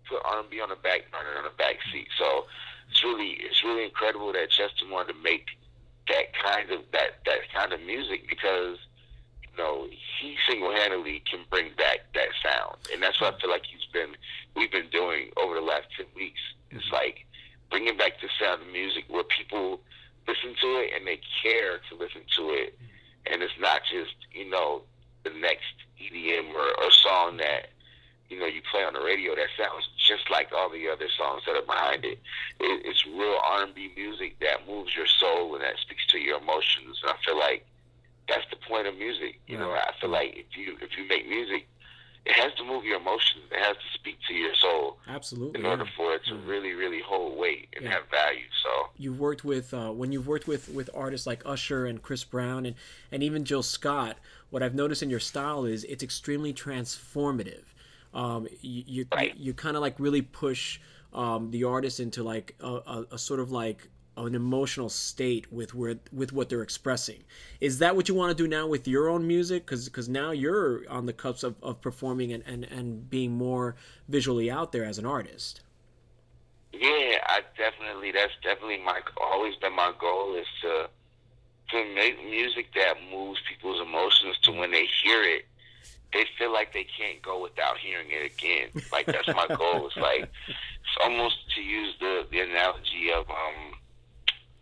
put 0.08 0.22
R 0.24 0.40
and 0.40 0.50
B 0.50 0.60
on 0.60 0.70
the 0.70 0.76
back 0.76 1.10
burner 1.10 1.36
on 1.36 1.44
the 1.44 1.56
back 1.58 1.76
seat. 1.92 2.08
So 2.18 2.46
it's 2.90 3.02
really 3.02 3.36
it's 3.40 3.62
really 3.64 3.84
incredible 3.84 4.32
that 4.32 4.50
Justin 4.50 4.90
wanted 4.90 5.12
to 5.12 5.18
make 5.22 5.46
that 6.08 6.32
kind 6.42 6.70
of 6.70 6.80
that 6.92 7.20
that 7.26 7.40
kind 7.54 7.72
of 7.72 7.80
music 7.82 8.28
because 8.28 8.78
you 9.42 9.56
know 9.56 9.86
he 10.20 10.36
single 10.48 10.72
handedly 10.72 11.22
can 11.30 11.40
bring 11.50 11.70
back 11.76 12.00
that 12.14 12.28
sound, 12.42 12.76
and 12.92 13.02
that's 13.02 13.20
what 13.20 13.34
I 13.34 13.40
feel 13.40 13.50
like 13.50 13.64
he's 13.64 13.86
been 13.92 14.16
we've 14.56 14.72
been 14.72 14.90
doing 14.90 15.30
over 15.36 15.54
the 15.54 15.60
last 15.60 15.86
ten 15.96 16.06
weeks. 16.14 16.40
It's 16.70 16.84
mm-hmm. 16.86 16.94
like 16.94 17.26
bringing 17.70 17.96
back 17.96 18.20
the 18.20 18.28
sound 18.40 18.62
of 18.62 18.68
music 18.68 19.04
where 19.08 19.24
people 19.24 19.80
listen 20.26 20.54
to 20.60 20.66
it 20.80 20.92
and 20.96 21.06
they 21.06 21.20
care 21.42 21.80
to 21.88 21.96
listen 21.96 22.22
to 22.36 22.50
it, 22.50 22.74
mm-hmm. 22.74 23.32
and 23.32 23.42
it's 23.42 23.58
not 23.60 23.82
just 23.90 24.14
you 24.32 24.48
know 24.48 24.82
the 25.24 25.30
next 25.30 25.74
EDM 26.00 26.54
or, 26.54 26.84
or 26.84 26.90
song 26.90 27.36
that 27.38 27.70
you 28.28 28.38
know, 28.38 28.46
you 28.46 28.60
play 28.70 28.84
on 28.84 28.92
the 28.92 29.00
radio 29.00 29.34
that 29.34 29.48
sounds 29.56 29.88
just 29.96 30.30
like 30.30 30.52
all 30.52 30.68
the 30.68 30.88
other 30.88 31.08
songs 31.16 31.42
that 31.46 31.56
are 31.56 31.62
behind 31.62 32.04
it. 32.04 32.18
it 32.60 32.82
it's 32.84 33.06
real 33.06 33.38
R&B 33.42 33.92
music 33.96 34.38
that 34.40 34.66
moves 34.66 34.94
your 34.94 35.06
soul 35.06 35.54
and 35.54 35.64
that 35.64 35.78
speaks 35.80 36.06
to 36.08 36.18
your 36.18 36.38
emotions. 36.38 37.00
And 37.02 37.10
I 37.10 37.16
feel 37.24 37.38
like 37.38 37.64
that's 38.28 38.44
the 38.50 38.56
point 38.56 38.86
of 38.86 38.96
music. 38.96 39.40
You 39.46 39.58
know, 39.58 39.70
I 39.70 39.92
feel 40.00 40.10
like 40.10 40.36
if 40.36 40.56
you 40.56 40.76
if 40.82 40.98
you 40.98 41.08
make 41.08 41.26
music, 41.26 41.66
it 42.26 42.34
has 42.34 42.52
to 42.54 42.64
move 42.64 42.84
your 42.84 43.00
emotions. 43.00 43.44
It 43.50 43.58
has 43.58 43.76
to 43.76 43.98
speak 43.98 44.18
to 44.28 44.34
your 44.34 44.54
soul. 44.54 44.98
Absolutely. 45.08 45.60
In 45.60 45.64
order 45.64 45.84
yeah. 45.84 45.90
for 45.96 46.12
it 46.12 46.24
to 46.26 46.34
really, 46.36 46.74
really 46.74 47.00
hold 47.00 47.38
weight 47.38 47.68
and 47.74 47.86
yeah. 47.86 47.92
have 47.92 48.02
value. 48.10 48.44
So 48.62 48.90
you've 48.98 49.18
worked 49.18 49.44
with 49.44 49.72
uh, 49.72 49.90
when 49.92 50.12
you've 50.12 50.26
worked 50.26 50.46
with 50.46 50.68
with 50.68 50.90
artists 50.94 51.26
like 51.26 51.42
Usher 51.46 51.86
and 51.86 52.02
Chris 52.02 52.24
Brown 52.24 52.66
and 52.66 52.76
and 53.10 53.22
even 53.22 53.46
Jill 53.46 53.62
Scott. 53.62 54.18
What 54.50 54.62
I've 54.62 54.74
noticed 54.74 55.02
in 55.02 55.08
your 55.08 55.20
style 55.20 55.64
is 55.64 55.84
it's 55.84 56.02
extremely 56.02 56.52
transformative 56.52 57.64
um, 58.14 58.46
you 58.60 58.84
you, 58.86 59.06
right. 59.12 59.36
you, 59.36 59.46
you 59.46 59.54
kind 59.54 59.76
of 59.76 59.82
like 59.82 59.98
really 59.98 60.22
push 60.22 60.80
um, 61.12 61.50
the 61.50 61.64
artist 61.64 62.00
into 62.00 62.22
like 62.22 62.54
a, 62.60 62.66
a, 62.66 63.06
a, 63.12 63.18
sort 63.18 63.40
of 63.40 63.50
like 63.50 63.88
an 64.16 64.34
emotional 64.34 64.88
state 64.88 65.50
with 65.52 65.74
where 65.74 65.96
with 66.12 66.32
what 66.32 66.48
they're 66.48 66.62
expressing. 66.62 67.24
Is 67.60 67.78
that 67.78 67.96
what 67.96 68.08
you 68.08 68.14
want 68.14 68.36
to 68.36 68.42
do 68.42 68.48
now 68.48 68.66
with 68.66 68.88
your 68.88 69.08
own 69.08 69.26
music? 69.26 69.64
Because 69.64 69.88
because 69.88 70.08
now 70.08 70.30
you're 70.30 70.88
on 70.90 71.06
the 71.06 71.12
cusp 71.12 71.44
of, 71.44 71.56
of 71.62 71.80
performing 71.80 72.32
and, 72.32 72.42
and, 72.46 72.64
and 72.64 73.08
being 73.08 73.32
more 73.32 73.76
visually 74.08 74.50
out 74.50 74.72
there 74.72 74.84
as 74.84 74.98
an 74.98 75.06
artist. 75.06 75.60
Yeah, 76.72 77.18
I 77.26 77.40
definitely. 77.56 78.12
That's 78.12 78.32
definitely 78.42 78.78
my 78.78 79.00
always 79.22 79.56
been 79.56 79.74
my 79.74 79.92
goal 79.98 80.34
is 80.36 80.46
to 80.62 80.88
to 81.70 81.94
make 81.94 82.22
music 82.24 82.72
that 82.74 82.94
moves 83.10 83.40
people's 83.48 83.80
emotions 83.80 84.38
to 84.42 84.52
when 84.52 84.70
they 84.70 84.86
hear 85.02 85.22
it 85.22 85.47
they 86.12 86.24
feel 86.38 86.52
like 86.52 86.72
they 86.72 86.86
can't 86.98 87.20
go 87.22 87.42
without 87.42 87.78
hearing 87.78 88.08
it 88.10 88.32
again. 88.32 88.68
Like 88.92 89.06
that's 89.06 89.28
my 89.28 89.46
goal. 89.54 89.86
It's 89.86 89.96
like 89.96 90.22
it's 90.22 90.98
almost 91.04 91.36
to 91.54 91.60
use 91.60 91.94
the 92.00 92.26
the 92.30 92.40
analogy 92.40 93.10
of 93.12 93.28
um 93.30 93.74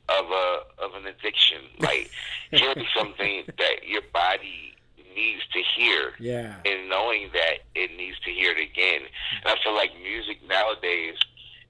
of 0.09 0.31
a 0.31 0.61
of 0.79 0.95
an 0.95 1.07
addiction. 1.07 1.63
Like 1.79 2.11
hearing 2.51 2.87
something 2.97 3.45
that 3.59 3.87
your 3.87 4.03
body 4.13 4.75
needs 5.15 5.43
to 5.53 5.63
hear. 5.77 6.13
Yeah. 6.19 6.57
And 6.65 6.89
knowing 6.89 7.31
that 7.33 7.59
it 7.75 7.97
needs 7.97 8.19
to 8.21 8.31
hear 8.31 8.53
it 8.53 8.59
again. 8.59 9.03
And 9.43 9.47
I 9.47 9.57
feel 9.63 9.75
like 9.75 9.91
music 10.03 10.39
nowadays 10.49 11.17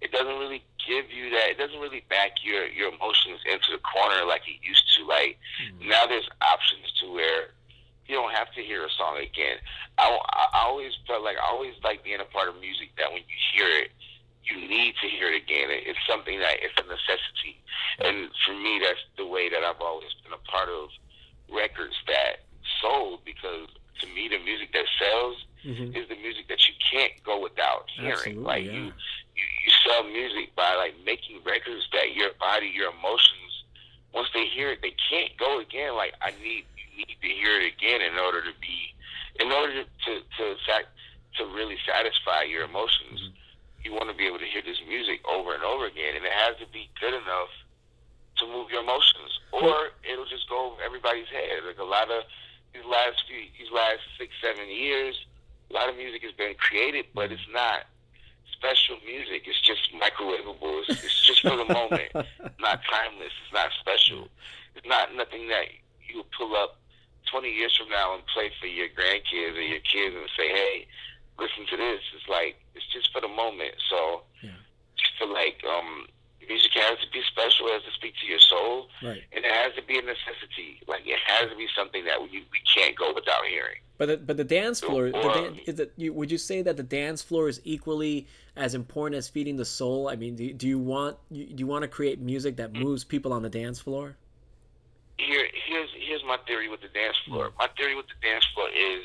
it 0.01 0.13
doesn't 0.13 0.39
really 0.39 0.63
give 0.87 1.11
you 1.11 1.31
that 1.31 1.51
it 1.51 1.59
doesn't 1.59 1.81
really 1.81 2.05
back 2.09 2.45
your 2.45 2.67
your 2.69 2.93
emotions 2.93 3.41
into 3.51 3.73
the 3.73 3.79
corner 3.79 4.25
like 4.27 4.43
it 4.47 4.59
used 4.63 4.85
to. 4.97 5.07
Like 5.07 5.39
mm-hmm. 5.63 5.89
now 5.89 6.07
there's 6.07 6.29
options 6.43 6.93
to 7.01 7.13
where 7.13 7.51
you 8.09 8.15
don't 8.15 8.33
have 8.33 8.53
to 8.55 8.63
hear 8.63 8.85
a 8.85 8.91
song 8.91 9.19
again. 9.19 9.59
I, 9.99 10.19
I 10.55 10.67
always 10.67 10.93
felt 11.07 11.23
like 11.23 11.37
I 11.37 11.51
always 11.51 11.75
like 11.83 12.05
being 12.05 12.21
a 12.21 12.25
part 12.25 12.49
of 12.49 12.61
music 12.61 12.91
that 12.99 13.13
when 13.13 13.23
you 13.23 13.39
hear 13.55 13.69
it, 13.69 13.91
you 14.45 14.57
need 14.57 14.95
to 15.03 15.09
hear 15.09 15.33
it 15.33 15.43
again. 15.43 15.69
It's 15.71 15.99
something 16.09 16.39
that 16.39 16.63
it's 16.63 16.75
a 16.79 16.87
necessity, 16.87 17.59
and 17.99 18.31
for 18.47 18.55
me, 18.55 18.81
that's 18.83 19.03
the 19.17 19.27
way 19.27 19.49
that 19.49 19.65
I've 19.65 19.81
always 19.81 20.15
been 20.23 20.33
a 20.33 20.51
part 20.51 20.69
of 20.69 20.91
records 21.51 21.95
that 22.07 22.47
sold 22.81 23.25
because 23.25 23.69
to 24.01 24.07
me, 24.09 24.29
the 24.29 24.39
music 24.45 24.73
that 24.73 24.85
sells 24.99 25.37
mm-hmm. 25.65 25.97
is 25.97 26.09
the 26.09 26.17
music 26.17 26.49
that 26.49 26.61
you 26.69 26.75
can't 26.91 27.13
go 27.25 27.41
without 27.41 27.89
hearing. 27.97 28.13
Absolutely, 28.13 28.43
like 28.43 28.65
yeah. 28.65 28.73
you, 28.73 28.85
you, 28.85 29.47
you 29.65 29.71
sell 29.87 30.05
music 30.05 30.55
by 30.55 30.75
like 30.77 30.95
making 31.05 31.41
records 31.45 31.89
that 31.93 32.15
your 32.15 32.31
body, 32.39 32.71
your 32.75 32.93
emotions, 32.93 33.65
once 34.13 34.29
they 34.35 34.47
hear 34.47 34.71
it, 34.71 34.81
they 34.83 34.95
can't 35.11 35.37
go 35.39 35.61
again. 35.61 35.95
Like 35.95 36.15
I 36.21 36.33
need 36.43 36.65
need 36.97 37.19
to 37.21 37.29
hear 37.29 37.61
it 37.61 37.73
again 37.73 38.01
in 38.01 38.19
order 38.19 38.41
to 38.41 38.55
be, 38.61 38.95
in 39.41 39.53
order 39.53 39.83
to 39.83 39.85
to 39.85 40.13
to, 40.25 40.45
to 41.39 41.43
really 41.55 41.77
satisfy 41.87 42.43
your 42.43 42.65
emotions. 42.65 43.21
Mm-hmm. 43.21 43.45
You 43.85 43.93
want 43.93 44.11
to 44.11 44.17
be 44.17 44.27
able 44.27 44.43
to 44.43 44.47
hear 44.51 44.63
this 44.63 44.83
music 44.89 45.23
over 45.29 45.55
and 45.55 45.63
over 45.63 45.87
again, 45.87 46.17
and 46.17 46.25
it 46.25 46.33
has 46.33 46.59
to 46.59 46.67
be 46.73 46.91
good 47.01 47.15
enough 47.15 47.55
to 48.39 48.47
move 48.47 48.69
your 48.71 48.83
emotions, 48.83 49.41
or 49.53 49.95
it'll 50.03 50.27
just 50.27 50.49
go 50.49 50.73
over 50.73 50.83
everybody's 50.83 51.29
head. 51.29 51.63
Like 51.65 51.79
a 51.79 51.87
lot 51.87 52.11
of 52.11 52.25
these 52.75 52.85
last 52.85 53.23
few, 53.29 53.47
these 53.59 53.71
last 53.73 54.03
six, 54.19 54.35
seven 54.43 54.69
years, 54.69 55.15
a 55.71 55.73
lot 55.73 55.89
of 55.89 55.97
music 55.97 56.23
has 56.23 56.33
been 56.33 56.55
created, 56.59 57.07
but 57.15 57.33
it's 57.33 57.49
not 57.53 57.87
special 58.53 58.97
music. 59.05 59.43
It's 59.47 59.61
just 59.61 59.93
microwavable. 59.95 60.83
It's, 60.89 61.05
it's 61.05 61.27
just 61.27 61.43
for 61.43 61.57
the 61.57 61.65
moment, 61.65 62.11
not 62.61 62.81
timeless. 62.85 63.33
It's 63.45 63.53
not 63.53 63.71
special. 63.81 64.29
It's 64.75 64.87
not 64.87 65.15
nothing 65.15 65.49
that 65.49 65.67
you 66.09 66.25
pull 66.37 66.55
up 66.57 66.79
20 67.31 67.49
years 67.51 67.77
from 67.77 67.89
now 67.89 68.15
and 68.15 68.23
play 68.27 68.51
for 68.61 68.67
your 68.67 68.89
grandkids 68.89 69.57
or 69.57 69.63
your 69.63 69.81
kids 69.81 70.15
and 70.15 70.29
say, 70.37 70.49
hey, 70.49 70.87
listen 71.39 71.67
to 71.71 71.77
this. 71.77 72.01
It's 72.15 72.29
like, 72.29 72.57
it's 72.75 72.87
just 72.93 73.13
for 73.13 73.21
the 73.21 73.29
moment. 73.29 73.75
So 73.91 74.23
yeah. 74.43 74.51
just 74.97 75.13
feel 75.19 75.33
like 75.33 75.63
um, 75.69 76.07
music 76.49 76.73
has 76.75 76.99
to 77.01 77.11
be 77.13 77.23
special, 77.29 77.67
it 77.69 77.75
has 77.75 77.83
to 77.83 77.93
speak 77.93 78.15
to 78.21 78.27
your 78.27 78.41
soul, 78.41 78.89
right. 79.03 79.23
and 79.33 79.45
it 79.45 79.51
has 79.51 79.75
to 79.75 79.83
be 79.83 79.99
a 79.99 80.03
necessity. 80.03 80.81
Like, 80.87 81.03
it 81.07 81.19
has 81.27 81.51
to 81.51 81.57
be 81.57 81.67
something 81.77 82.05
that 82.05 82.21
we, 82.21 82.29
we 82.51 82.61
can't 82.75 82.97
go 82.97 83.13
without 83.15 83.45
hearing. 83.49 83.81
But 83.99 84.07
the, 84.07 84.17
but 84.19 84.37
the 84.37 84.45
dance 84.45 84.81
floor, 84.81 85.07
or, 85.07 85.11
the 85.11 85.33
dan- 85.33 85.61
is 85.67 85.81
it, 85.81 85.93
you, 85.97 86.13
would 86.13 86.31
you 86.31 86.39
say 86.39 86.63
that 86.63 86.77
the 86.77 86.83
dance 86.83 87.23
floor 87.23 87.49
is 87.49 87.61
equally 87.65 88.27
as 88.55 88.75
important 88.75 89.17
as 89.17 89.29
feeding 89.29 89.57
the 89.57 89.65
soul? 89.65 90.09
I 90.09 90.17
mean, 90.17 90.37
do, 90.37 90.53
do 90.53 90.69
you 90.69 90.79
want 90.79 91.17
do 91.33 91.47
you 91.57 91.67
want 91.67 91.83
to 91.83 91.89
create 91.89 92.21
music 92.21 92.57
that 92.57 92.75
moves 92.75 93.05
people 93.05 93.33
on 93.33 93.43
the 93.43 93.49
dance 93.49 93.81
floor? 93.81 94.17
here 95.19 95.49
here's 95.67 95.89
here's 96.17 96.27
my 96.27 96.43
theory 96.47 96.69
with 96.69 96.81
the 96.81 96.89
dance 96.89 97.17
floor. 97.27 97.53
My 97.59 97.69
theory 97.77 97.95
with 97.95 98.07
the 98.09 98.17
dance 98.25 98.45
floor 98.55 98.69
is 98.69 99.05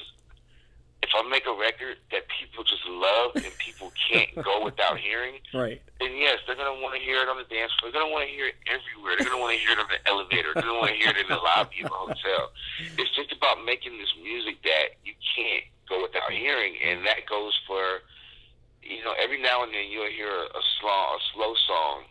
if 1.04 1.10
I 1.12 1.28
make 1.28 1.44
a 1.46 1.52
record 1.52 1.98
that 2.12 2.24
people 2.30 2.64
just 2.64 2.86
love 2.88 3.36
and 3.36 3.52
people 3.58 3.92
can't 3.98 4.32
go 4.36 4.64
without 4.64 4.98
hearing, 5.06 5.42
right? 5.54 5.82
Then 6.00 6.16
yes, 6.16 6.40
they're 6.48 6.56
gonna 6.56 6.80
want 6.80 6.96
to 6.96 7.02
hear 7.02 7.22
it 7.22 7.28
on 7.28 7.36
the 7.36 7.48
dance 7.52 7.74
floor. 7.80 7.92
They're 7.92 8.00
gonna 8.00 8.14
want 8.14 8.30
to 8.30 8.32
hear 8.32 8.48
it 8.48 8.56
everywhere. 8.70 9.18
They're 9.18 9.28
gonna 9.28 9.42
want 9.42 9.58
to 9.58 9.60
hear 9.60 9.76
it 9.76 9.82
on 9.82 9.90
the 9.92 10.00
elevator. 10.08 10.56
They're 10.56 10.64
gonna 10.64 10.80
want 10.80 10.94
to 10.96 11.00
hear 11.00 11.12
it 11.12 11.20
in 11.20 11.28
the 11.28 11.42
lobby 11.42 11.84
of 11.84 11.92
a 11.92 12.00
hotel. 12.00 12.56
It's 12.80 13.12
just 13.12 13.36
about 13.36 13.66
making 13.66 13.98
this 13.98 14.14
music 14.22 14.62
that 14.64 14.96
you 15.04 15.18
can't 15.36 15.68
go 15.90 16.00
without 16.06 16.32
hearing, 16.32 16.80
and 16.80 17.04
that 17.04 17.28
goes 17.28 17.58
for 17.68 18.06
you 18.84 19.04
know 19.04 19.14
every 19.20 19.42
now 19.42 19.68
and 19.68 19.74
then 19.74 19.92
you'll 19.92 20.10
hear 20.14 20.32
a, 20.32 20.48
a 20.48 20.64
slow 20.80 21.18
a 21.18 21.20
slow 21.34 21.54
song 21.68 22.08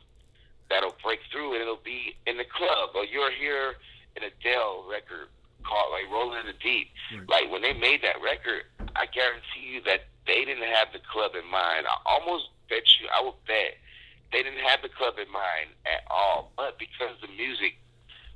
that'll 0.69 0.95
break 1.02 1.19
through 1.33 1.54
and 1.54 1.62
it'll 1.62 1.83
be 1.83 2.14
in 2.26 2.37
the 2.37 2.47
club 2.47 2.90
or 2.95 3.04
you're 3.04 3.33
here 3.33 3.75
in 4.17 4.23
a 4.25 4.33
Dell 4.43 4.85
record 4.90 5.29
called 5.62 5.93
like 5.93 6.11
Rolling 6.11 6.40
in 6.40 6.47
the 6.47 6.59
Deep. 6.59 6.88
Right. 7.12 7.29
Like 7.29 7.52
when 7.52 7.62
they 7.62 7.75
made 7.75 8.02
that 8.02 8.21
record, 8.23 8.64
I 8.97 9.07
guarantee 9.07 9.69
you 9.71 9.81
that 9.85 10.09
they 10.26 10.45
didn't 10.45 10.67
have 10.69 10.93
the 10.93 11.00
club 11.11 11.33
in 11.35 11.47
mind. 11.50 11.87
I 11.87 11.97
almost 12.07 12.50
bet 12.69 12.85
you, 13.00 13.09
I 13.12 13.23
would 13.23 13.38
bet 13.47 13.76
they 14.33 14.43
didn't 14.43 14.62
have 14.62 14.83
the 14.83 14.88
club 14.88 15.19
in 15.19 15.31
mind 15.31 15.75
at 15.87 16.07
all. 16.11 16.52
But 16.57 16.79
because 16.79 17.19
the 17.21 17.29
music 17.35 17.76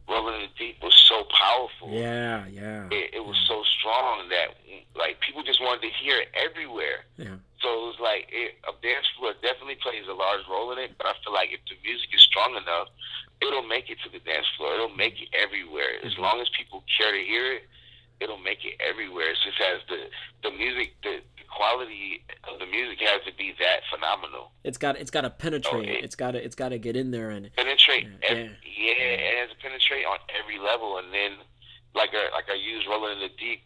Rolling 0.08 0.34
in 0.34 0.40
the 0.42 0.54
Deep 0.58 0.76
was 0.82 0.94
so 1.08 1.24
powerful. 1.32 1.88
Yeah, 1.90 2.44
yeah. 2.52 2.88
It, 2.92 3.14
it 3.14 3.24
was 3.24 3.36
yeah. 3.40 3.48
so 3.48 3.62
strong 3.78 4.28
that 4.28 4.52
like 4.94 5.20
people 5.20 5.42
just 5.42 5.60
wanted 5.60 5.82
to 5.82 5.92
hear 5.96 6.20
it 6.20 6.28
everywhere. 6.36 7.08
Yeah. 7.16 7.40
So 7.64 7.72
it 7.72 7.84
was 7.96 8.00
like 8.00 8.28
it, 8.28 8.60
a 8.68 8.72
dance 8.84 9.08
floor 9.16 9.32
definitely 9.40 9.80
plays 9.80 10.04
a 10.04 10.12
large 10.12 10.44
role 10.48 10.72
in 10.72 10.78
it. 10.78 10.92
But 10.98 11.08
I 11.08 11.14
feel 11.24 11.32
like 11.32 11.52
if 11.52 11.60
the 11.64 11.80
music 11.80 12.12
is 12.12 12.20
strong 12.20 12.52
enough, 12.52 12.92
it'll 13.40 13.64
make 13.64 13.88
it 13.88 13.96
to 14.04 14.12
the 14.12 14.20
dance 14.20 14.46
floor. 14.56 14.74
It'll 14.74 14.92
make 14.92 15.16
it 15.20 15.32
everywhere. 15.32 16.04
As 16.04 16.12
mm-hmm. 16.12 16.22
long 16.22 16.40
as 16.40 16.48
people 16.52 16.84
care 16.92 17.12
to 17.12 17.22
hear 17.24 17.56
it, 17.56 17.64
it'll 18.20 18.38
make 18.44 18.64
it 18.64 18.76
everywhere. 18.84 19.32
It's 19.32 19.40
just 19.40 19.60
as 19.60 19.80
the 19.88 20.12
the 20.44 20.52
music, 20.52 20.92
the 21.02 21.24
quality 21.54 22.24
of 22.50 22.58
the 22.58 22.66
music 22.66 22.98
has 23.00 23.22
to 23.26 23.32
be 23.36 23.54
that 23.58 23.80
phenomenal. 23.92 24.52
It's 24.64 24.78
got 24.78 24.96
it's 24.96 25.10
got 25.10 25.22
to 25.22 25.30
penetrate. 25.30 25.86
So 25.86 25.92
it, 25.92 26.02
has 26.02 26.14
got 26.14 26.32
to 26.32 26.44
it's 26.44 26.54
got 26.54 26.70
to 26.70 26.78
get 26.78 26.96
in 26.96 27.10
there 27.10 27.30
and 27.30 27.50
penetrate. 27.56 28.04
Yeah, 28.04 28.28
every, 28.28 28.42
yeah. 28.42 28.94
yeah, 28.98 29.30
it 29.30 29.38
has 29.38 29.50
to 29.50 29.56
penetrate 29.62 30.04
on 30.04 30.18
every 30.34 30.58
level. 30.58 30.98
And 30.98 31.12
then, 31.12 31.38
like 31.94 32.10
I, 32.12 32.34
like 32.34 32.50
I 32.50 32.54
use 32.54 32.84
"Rolling 32.88 33.20
in 33.20 33.20
the 33.20 33.32
Deep" 33.38 33.62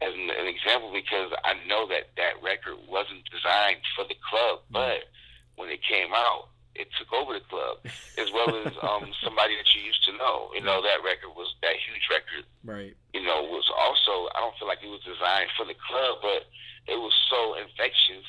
as 0.00 0.14
an, 0.14 0.30
an 0.30 0.46
example 0.46 0.92
because 0.92 1.30
I 1.44 1.54
know 1.66 1.86
that 1.88 2.10
that 2.16 2.42
record 2.42 2.78
wasn't 2.88 3.26
designed 3.30 3.82
for 3.94 4.04
the 4.04 4.16
club, 4.30 4.62
mm-hmm. 4.66 4.74
but 4.74 5.10
when 5.56 5.68
it 5.70 5.80
came 5.82 6.14
out, 6.14 6.48
it 6.74 6.88
took 6.96 7.12
over 7.12 7.34
the 7.34 7.44
club, 7.46 7.84
as 8.16 8.32
well 8.32 8.48
as 8.64 8.72
um, 8.82 9.12
somebody 9.22 9.56
that 9.56 9.68
you 9.74 9.82
used 9.82 10.04
to 10.08 10.12
know. 10.16 10.50
You 10.54 10.62
know 10.62 10.80
that 10.80 11.04
record 11.04 11.36
was 11.36 11.54
that 11.62 11.76
huge 11.76 12.06
record. 12.08 12.44
Right. 12.64 12.96
You 13.12 13.22
know 13.22 13.44
was 13.50 13.68
also 13.68 14.30
I 14.34 14.40
don't 14.40 14.56
feel 14.58 14.68
like 14.68 14.80
it 14.82 14.88
was 14.88 15.04
designed 15.04 15.50
for 15.56 15.66
the 15.66 15.76
club, 15.76 16.18
but 16.22 16.48
it 16.86 16.98
was 16.98 17.12
so 17.30 17.54
infectious 17.54 18.26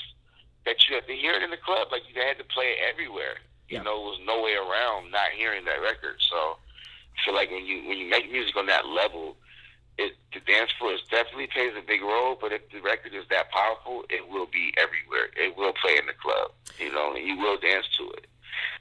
that 0.65 0.87
you 0.87 0.95
had 0.95 1.07
to 1.07 1.15
hear 1.15 1.33
it 1.33 1.43
in 1.43 1.51
the 1.51 1.57
club. 1.57 1.87
Like 1.91 2.03
you 2.07 2.21
had 2.21 2.37
to 2.37 2.43
play 2.43 2.77
it 2.77 2.79
everywhere. 2.87 3.41
You 3.67 3.77
yeah. 3.77 3.83
know, 3.83 3.95
it 3.95 4.17
was 4.17 4.21
no 4.25 4.43
way 4.43 4.55
around 4.55 5.11
not 5.11 5.31
hearing 5.35 5.65
that 5.65 5.81
record. 5.81 6.19
So 6.29 6.57
I 6.57 7.17
feel 7.25 7.33
like 7.33 7.51
when 7.51 7.65
you 7.65 7.87
when 7.87 7.97
you 7.97 8.09
make 8.09 8.31
music 8.31 8.55
on 8.55 8.67
that 8.67 8.85
level, 8.87 9.35
it 9.97 10.13
the 10.33 10.39
dance 10.41 10.71
floor 10.77 10.95
definitely 11.09 11.47
plays 11.47 11.73
a 11.77 11.85
big 11.85 12.01
role, 12.01 12.37
but 12.39 12.51
if 12.51 12.61
the 12.71 12.81
record 12.81 13.13
is 13.13 13.25
that 13.29 13.51
powerful, 13.51 14.03
it 14.09 14.27
will 14.29 14.47
be 14.47 14.73
everywhere. 14.77 15.29
It 15.35 15.57
will 15.57 15.73
play 15.73 15.97
in 15.97 16.07
the 16.07 16.17
club, 16.17 16.51
you 16.79 16.91
know, 16.91 17.13
and 17.13 17.25
you 17.25 17.37
will 17.37 17.57
dance 17.57 17.85
to 17.97 18.09
it. 18.17 18.27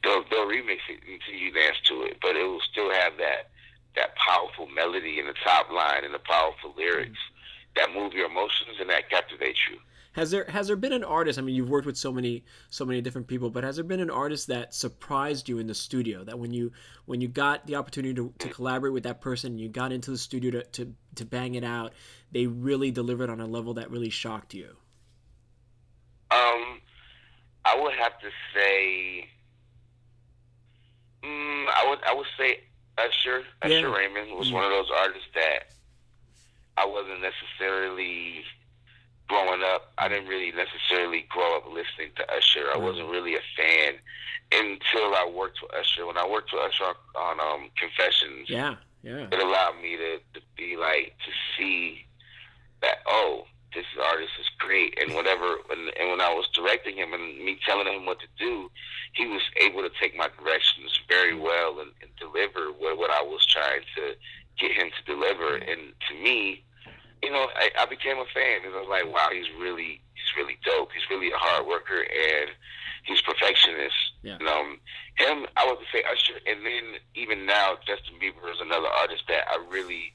They'll 0.03 0.25
they'll 0.29 0.49
remix 0.49 0.85
it 0.89 1.01
until 1.05 1.35
you 1.35 1.53
dance 1.53 1.77
to 1.89 2.03
it, 2.03 2.19
but 2.21 2.37
it 2.37 2.45
will 2.45 2.65
still 2.71 2.91
have 2.93 3.17
that 3.19 3.51
that 3.95 4.17
powerful 4.17 4.67
melody 4.69 5.19
in 5.19 5.27
the 5.27 5.37
top 5.45 5.71
line 5.71 6.05
and 6.05 6.15
the 6.15 6.19
powerful 6.19 6.73
lyrics 6.77 7.11
mm-hmm. 7.11 7.42
That 7.77 7.93
move 7.95 8.13
your 8.13 8.27
emotions 8.27 8.77
and 8.81 8.91
that 8.91 9.09
captivates 9.11 9.59
you. 9.71 9.79
Has 10.13 10.31
there 10.31 10.45
has 10.45 10.67
there 10.67 10.77
been 10.77 10.93
an 10.93 11.05
artist? 11.05 11.39
I 11.39 11.43
mean, 11.43 11.55
you've 11.55 11.71
worked 11.71 11.87
with 11.87 11.97
so 11.97 12.13
many 12.13 12.45
so 12.69 12.85
many 12.85 13.01
different 13.01 13.29
people, 13.29 13.49
but 13.49 13.65
has 13.65 13.77
there 13.77 13.85
been 13.85 14.01
an 14.01 14.11
artist 14.11 14.49
that 14.49 14.75
surprised 14.75 15.49
you 15.49 15.59
in 15.59 15.67
the 15.67 15.75
studio? 15.75 16.23
That 16.23 16.39
when 16.39 16.53
you 16.53 16.73
when 17.07 17.23
you 17.23 17.29
got 17.29 17.67
the 17.67 17.77
opportunity 17.77 18.15
to, 18.15 18.33
to 18.39 18.49
collaborate 18.51 18.93
with 18.93 19.05
that 19.05 19.23
person, 19.23 19.59
you 19.59 19.71
got 19.71 19.91
into 19.91 20.11
the 20.11 20.19
studio 20.19 20.51
to, 20.51 20.63
to 20.65 20.95
to 21.15 21.25
bang 21.25 21.55
it 21.55 21.65
out, 21.65 21.95
they 22.31 22.47
really 22.47 22.91
delivered 22.91 23.31
on 23.31 23.41
a 23.41 23.47
level 23.47 23.75
that 23.75 23.91
really 23.91 24.11
shocked 24.11 24.53
you. 24.53 24.77
Um, 26.31 26.81
I 27.65 27.81
would 27.81 27.95
have 27.95 28.19
to 28.21 28.29
say, 28.55 29.29
mm, 31.25 31.67
I 31.75 31.89
would 31.89 31.99
I 32.07 32.15
would 32.15 32.27
say 32.37 32.65
Usher 32.99 33.45
Usher 33.63 33.73
yeah. 33.73 33.97
Raymond 33.97 34.37
was 34.37 34.49
mm-hmm. 34.49 34.57
one 34.57 34.65
of 34.65 34.71
those 34.71 34.91
artists 34.95 35.29
that 35.35 35.73
I 36.77 36.87
wasn't 36.87 37.21
necessarily 37.21 38.45
growing 39.29 39.63
up, 39.63 39.93
I 39.99 40.09
didn't 40.09 40.29
really 40.29 40.53
necessarily 40.53 41.27
grow 41.29 41.57
up 41.57 41.67
listening 41.67 42.11
to 42.17 42.35
Usher. 42.35 42.67
I 42.75 42.77
wasn't 42.77 43.09
really 43.09 43.35
a 43.35 43.41
fan 43.57 43.95
until 44.53 45.15
I 45.15 45.31
worked 45.35 45.61
with 45.63 45.73
Usher. 45.75 46.07
When 46.07 46.19
I 46.19 46.29
worked 46.29 46.53
with 46.53 46.63
Usher 46.63 46.85
on, 46.85 46.95
on 47.17 47.41
um, 47.41 47.71
Confessions, 47.79 48.51
yeah, 48.51 48.77
yeah, 49.03 49.29
it 49.33 49.39
allowed 49.39 49.81
me 49.83 49.97
to, 49.97 50.19
to 50.35 50.41
be 50.57 50.77
like 50.77 51.15
to 51.25 51.33
see 51.57 52.05
that 52.83 52.99
oh, 53.07 53.45
this 53.75 53.87
artist 54.05 54.33
is 54.39 54.51
great, 54.59 54.99
and 55.01 55.15
whatever. 55.15 55.57
And, 55.71 55.91
and 55.99 56.11
when 56.11 56.21
I 56.21 56.35
was 56.35 56.49
directing 56.53 56.97
him 56.97 57.13
and 57.15 57.39
me 57.39 57.59
telling 57.65 57.87
him 57.87 58.05
what 58.05 58.19
to 58.21 58.27
do, 58.39 58.71
he 59.15 59.27
was 59.27 59.43
able 59.61 59.83
to 59.83 59.91
take 60.01 60.17
my 60.17 60.29
directions 60.39 61.01
very 61.09 61.35
well 61.35 61.81
and, 61.81 61.91
and 62.03 62.11
deliver 62.19 62.73
what, 62.73 62.99
what 62.99 63.11
I 63.11 63.23
was 63.23 63.47
trying 63.47 63.83
to 63.97 64.15
get 64.59 64.73
him 64.73 64.91
to 64.91 65.03
deliver. 65.05 65.57
And 65.57 65.93
to 66.09 66.15
me, 66.23 66.65
you 67.23 67.31
know, 67.31 67.47
I, 67.55 67.71
I 67.79 67.87
became 67.87 68.19
a 68.19 68.27
fan 68.35 68.63
because 68.63 68.75
I 68.75 68.81
was 68.81 68.91
like, 68.91 69.07
wow, 69.13 69.29
he's 69.33 69.47
really, 69.61 70.03
he's 70.15 70.33
really 70.37 70.59
dope. 70.65 70.91
He's 70.93 71.09
really 71.09 71.31
a 71.31 71.39
hard 71.39 71.67
worker 71.67 72.03
and 72.03 72.51
he's 73.05 73.23
perfectionist. 73.23 73.95
Yeah. 74.23 74.37
And, 74.41 74.49
um, 74.49 74.81
him, 75.17 75.47
I 75.57 75.67
would 75.67 75.79
say 75.93 76.03
Usher, 76.11 76.41
and 76.47 76.65
then 76.65 76.99
even 77.15 77.47
now, 77.47 77.77
Justin 77.87 78.17
Bieber 78.17 78.51
is 78.51 78.61
another 78.61 78.89
artist 78.89 79.25
that 79.29 79.45
I 79.49 79.63
really, 79.71 80.13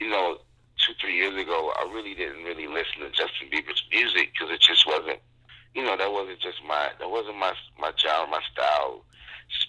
you 0.00 0.10
know, 0.10 0.38
two, 0.78 0.92
three 1.00 1.16
years 1.16 1.40
ago, 1.40 1.72
I 1.78 1.90
really 1.92 2.14
didn't 2.14 2.42
really 2.44 2.66
listen 2.66 3.00
to 3.00 3.10
Justin 3.10 3.48
Bieber's 3.52 3.84
music 3.90 4.32
because 4.32 4.52
it 4.52 4.60
just 4.60 4.86
wasn't, 4.86 5.20
you 5.74 5.84
know, 5.84 5.96
that 5.96 6.10
wasn't 6.10 6.40
just 6.40 6.58
my, 6.66 6.90
that 6.98 7.08
wasn't 7.08 7.38
my, 7.38 7.52
my 7.78 7.92
genre, 7.96 8.28
my 8.28 8.42
style. 8.52 9.04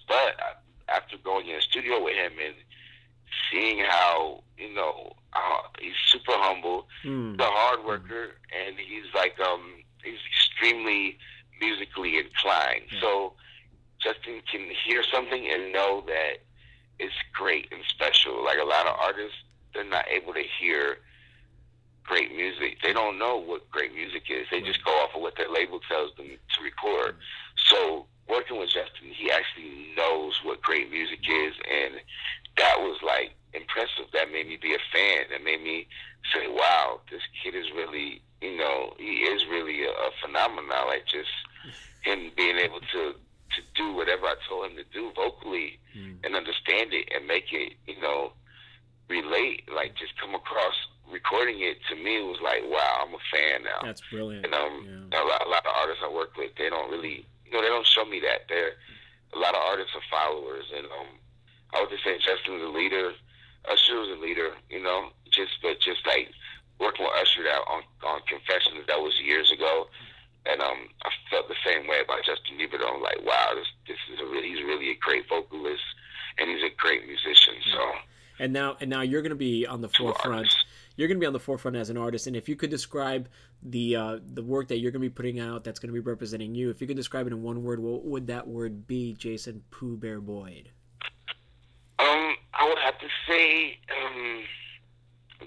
But 0.07 0.63
after 0.89 1.17
going 1.17 1.47
in 1.47 1.55
the 1.55 1.61
studio 1.61 2.03
with 2.03 2.15
him 2.15 2.33
and 2.43 2.55
seeing 3.51 3.79
how 3.79 4.43
you 4.57 4.73
know 4.73 5.13
uh, 5.33 5.61
he's 5.79 5.93
super 6.07 6.33
humble, 6.33 6.87
mm. 7.03 7.37
the 7.37 7.45
hard 7.45 7.85
worker, 7.85 8.35
and 8.65 8.75
he's 8.77 9.13
like 9.15 9.39
um 9.39 9.83
he's 10.03 10.19
extremely 10.31 11.17
musically 11.59 12.17
inclined. 12.17 12.85
Yeah. 12.91 13.01
So 13.01 13.33
Justin 14.01 14.41
can 14.51 14.69
hear 14.85 15.03
something 15.03 15.47
and 15.49 15.71
know 15.71 16.03
that 16.07 16.43
it's 16.99 17.13
great 17.33 17.67
and 17.71 17.81
special. 17.87 18.43
Like 18.43 18.59
a 18.59 18.65
lot 18.65 18.87
of 18.87 18.95
artists, 18.99 19.37
they're 19.73 19.83
not 19.83 20.05
able 20.09 20.33
to 20.33 20.43
hear 20.59 20.97
great 22.03 22.35
music. 22.35 22.77
They 22.83 22.93
don't 22.93 23.17
know 23.17 23.37
what 23.37 23.69
great 23.71 23.93
music 23.93 24.23
is. 24.29 24.47
They 24.51 24.57
right. 24.57 24.65
just 24.65 24.83
go 24.83 24.91
off 24.91 25.15
of 25.15 25.21
what 25.21 25.35
their 25.37 25.49
label 25.49 25.79
tells 25.87 26.15
them 26.15 26.27
to 26.27 26.63
record. 26.63 27.15
So 27.55 28.05
working 28.27 28.59
with 28.59 28.69
Justin, 28.69 29.09
he 29.11 29.31
actually 29.31 29.93
knows 29.95 30.39
what 30.43 30.61
great 30.61 30.91
music 30.91 31.19
is, 31.29 31.53
and 31.69 31.95
that 32.57 32.79
was 32.79 32.97
like 33.05 33.35
impressive. 33.53 34.05
That 34.13 34.31
made 34.31 34.47
me 34.47 34.57
be 34.61 34.73
a 34.73 34.81
fan. 34.91 35.25
That 35.31 35.43
made 35.43 35.61
me 35.61 35.87
say, 36.33 36.47
"Wow, 36.47 37.01
this 37.11 37.21
kid 37.43 37.55
is 37.55 37.71
really, 37.75 38.21
you 38.41 38.57
know, 38.57 38.93
he 38.97 39.23
is 39.25 39.45
really 39.49 39.83
a, 39.85 39.89
a 39.89 40.11
phenomenon." 40.23 40.87
Like 40.87 41.05
just 41.05 41.31
him 42.01 42.31
being 42.35 42.57
able 42.57 42.79
to 42.79 43.15
to 43.55 43.61
do 43.75 43.93
whatever 43.93 44.25
I 44.25 44.35
told 44.49 44.71
him 44.71 44.77
to 44.77 44.83
do 44.91 45.11
vocally 45.15 45.79
mm. 45.95 46.17
and 46.23 46.35
understand 46.35 46.93
it 46.93 47.07
and 47.13 47.27
make 47.27 47.53
it, 47.53 47.73
you 47.85 48.01
know, 48.01 48.33
relate. 49.09 49.63
Like 49.73 49.95
just 49.95 50.19
come 50.19 50.33
across 50.35 50.73
recording 51.11 51.61
it 51.61 51.77
to 51.89 51.95
me 51.95 52.21
was 52.23 52.39
like, 52.41 52.63
"Wow, 52.65 53.05
I'm 53.05 53.13
a 53.13 53.23
fan 53.31 53.63
now." 53.63 53.81
That's 53.83 54.01
brilliant. 54.09 54.45
And 54.45 54.53
um, 54.53 55.09
yeah. 55.11 55.21
a, 55.21 55.23
lot, 55.23 55.45
a 55.45 55.49
lot 55.49 55.65
of 55.65 55.73
artists 55.75 56.03
I 56.03 56.11
work 56.11 56.35
with, 56.37 56.51
they 56.57 56.69
don't 56.69 56.89
really, 56.89 57.25
you 57.45 57.51
know, 57.51 57.61
they 57.61 57.67
don't 57.67 57.85
show 57.85 58.05
me 58.05 58.19
that. 58.21 58.47
They're 58.49 58.73
a 59.33 59.39
lot 59.39 59.55
of 59.55 59.61
artists 59.61 59.93
are 59.95 60.07
followers, 60.09 60.65
and 60.75 60.85
um, 60.85 61.17
I 61.73 61.81
would 61.81 61.89
just 61.89 62.03
say 62.03 62.17
Justin's 62.17 62.61
a 62.63 62.69
leader. 62.69 63.11
Usher 63.69 63.95
was 63.99 64.09
a 64.09 64.21
leader, 64.21 64.51
you 64.69 64.81
know, 64.81 65.09
just 65.31 65.57
but 65.61 65.79
just 65.79 66.05
like 66.05 66.29
working 66.79 67.05
with 67.05 67.15
Usher 67.21 67.47
out 67.49 67.65
on 67.67 67.83
on 68.03 68.21
Confessions, 68.27 68.85
that 68.87 68.99
was 68.99 69.13
years 69.23 69.51
ago, 69.51 69.87
and 70.45 70.61
um, 70.61 70.89
I 71.03 71.09
felt 71.29 71.47
the 71.47 71.55
same 71.65 71.87
way 71.87 72.01
about 72.03 72.25
Justin 72.25 72.57
Bieber. 72.59 72.83
I'm 72.83 73.01
like, 73.01 73.23
wow, 73.25 73.55
this 73.55 73.67
this 73.87 73.97
is 74.13 74.19
a 74.19 74.25
really 74.25 74.49
he's 74.49 74.63
really 74.63 74.91
a 74.91 74.97
great 74.99 75.27
vocalist, 75.29 75.83
and 76.37 76.49
he's 76.49 76.63
a 76.63 76.75
great 76.77 77.07
musician. 77.07 77.55
So. 77.71 77.79
And 78.39 78.51
now, 78.51 78.75
and 78.81 78.89
now 78.89 79.01
you're 79.01 79.21
going 79.21 79.29
to 79.29 79.35
be 79.35 79.67
on 79.67 79.81
the 79.81 79.89
forefront. 79.89 80.53
You're 80.95 81.07
going 81.07 81.17
to 81.17 81.21
be 81.21 81.27
on 81.27 81.33
the 81.33 81.39
forefront 81.39 81.77
as 81.77 81.89
an 81.89 81.97
artist. 81.97 82.27
And 82.27 82.35
if 82.35 82.49
you 82.49 82.55
could 82.55 82.71
describe 82.71 83.29
the 83.61 83.95
uh, 83.95 84.19
the 84.25 84.43
work 84.43 84.67
that 84.69 84.79
you're 84.79 84.91
going 84.91 85.01
to 85.01 85.09
be 85.09 85.13
putting 85.13 85.39
out, 85.39 85.63
that's 85.63 85.79
going 85.79 85.93
to 85.93 85.93
be 85.93 85.99
representing 85.99 86.55
you. 86.55 86.69
If 86.69 86.81
you 86.81 86.87
could 86.87 86.97
describe 86.97 87.27
it 87.27 87.33
in 87.33 87.41
one 87.41 87.63
word, 87.63 87.79
what 87.79 88.03
would 88.03 88.27
that 88.27 88.47
word 88.47 88.87
be, 88.87 89.13
Jason 89.13 89.63
Pooh 89.71 89.97
Bear 89.97 90.19
Boyd? 90.19 90.69
Um, 91.99 92.35
I 92.53 92.67
would 92.67 92.79
have 92.79 92.97
to 92.99 93.07
say 93.33 93.77
um, 93.97 94.43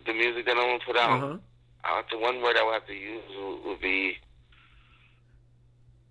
the 0.04 0.12
music 0.12 0.46
that 0.46 0.56
I'm 0.56 0.66
gonna 0.66 0.78
put 0.84 0.96
out. 0.96 1.22
Uh-huh. 1.22 1.36
Uh, 1.84 2.02
the 2.10 2.18
one 2.18 2.42
word 2.42 2.56
I 2.56 2.64
would 2.64 2.72
have 2.74 2.86
to 2.86 2.94
use 2.94 3.22
would, 3.38 3.64
would 3.64 3.80
be 3.80 4.16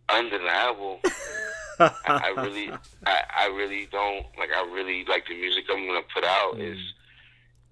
undeniable. 0.08 1.00
I, 1.80 1.92
I, 2.08 2.42
really, 2.42 2.72
I, 3.06 3.24
I 3.40 3.46
really 3.48 3.88
don't 3.92 4.26
like. 4.40 4.50
I 4.56 4.64
really 4.74 5.04
like 5.06 5.28
the 5.28 5.36
music 5.36 5.66
I'm 5.70 5.86
gonna 5.86 6.02
put 6.14 6.24
out. 6.24 6.56
Mm. 6.56 6.74
Is 6.74 6.80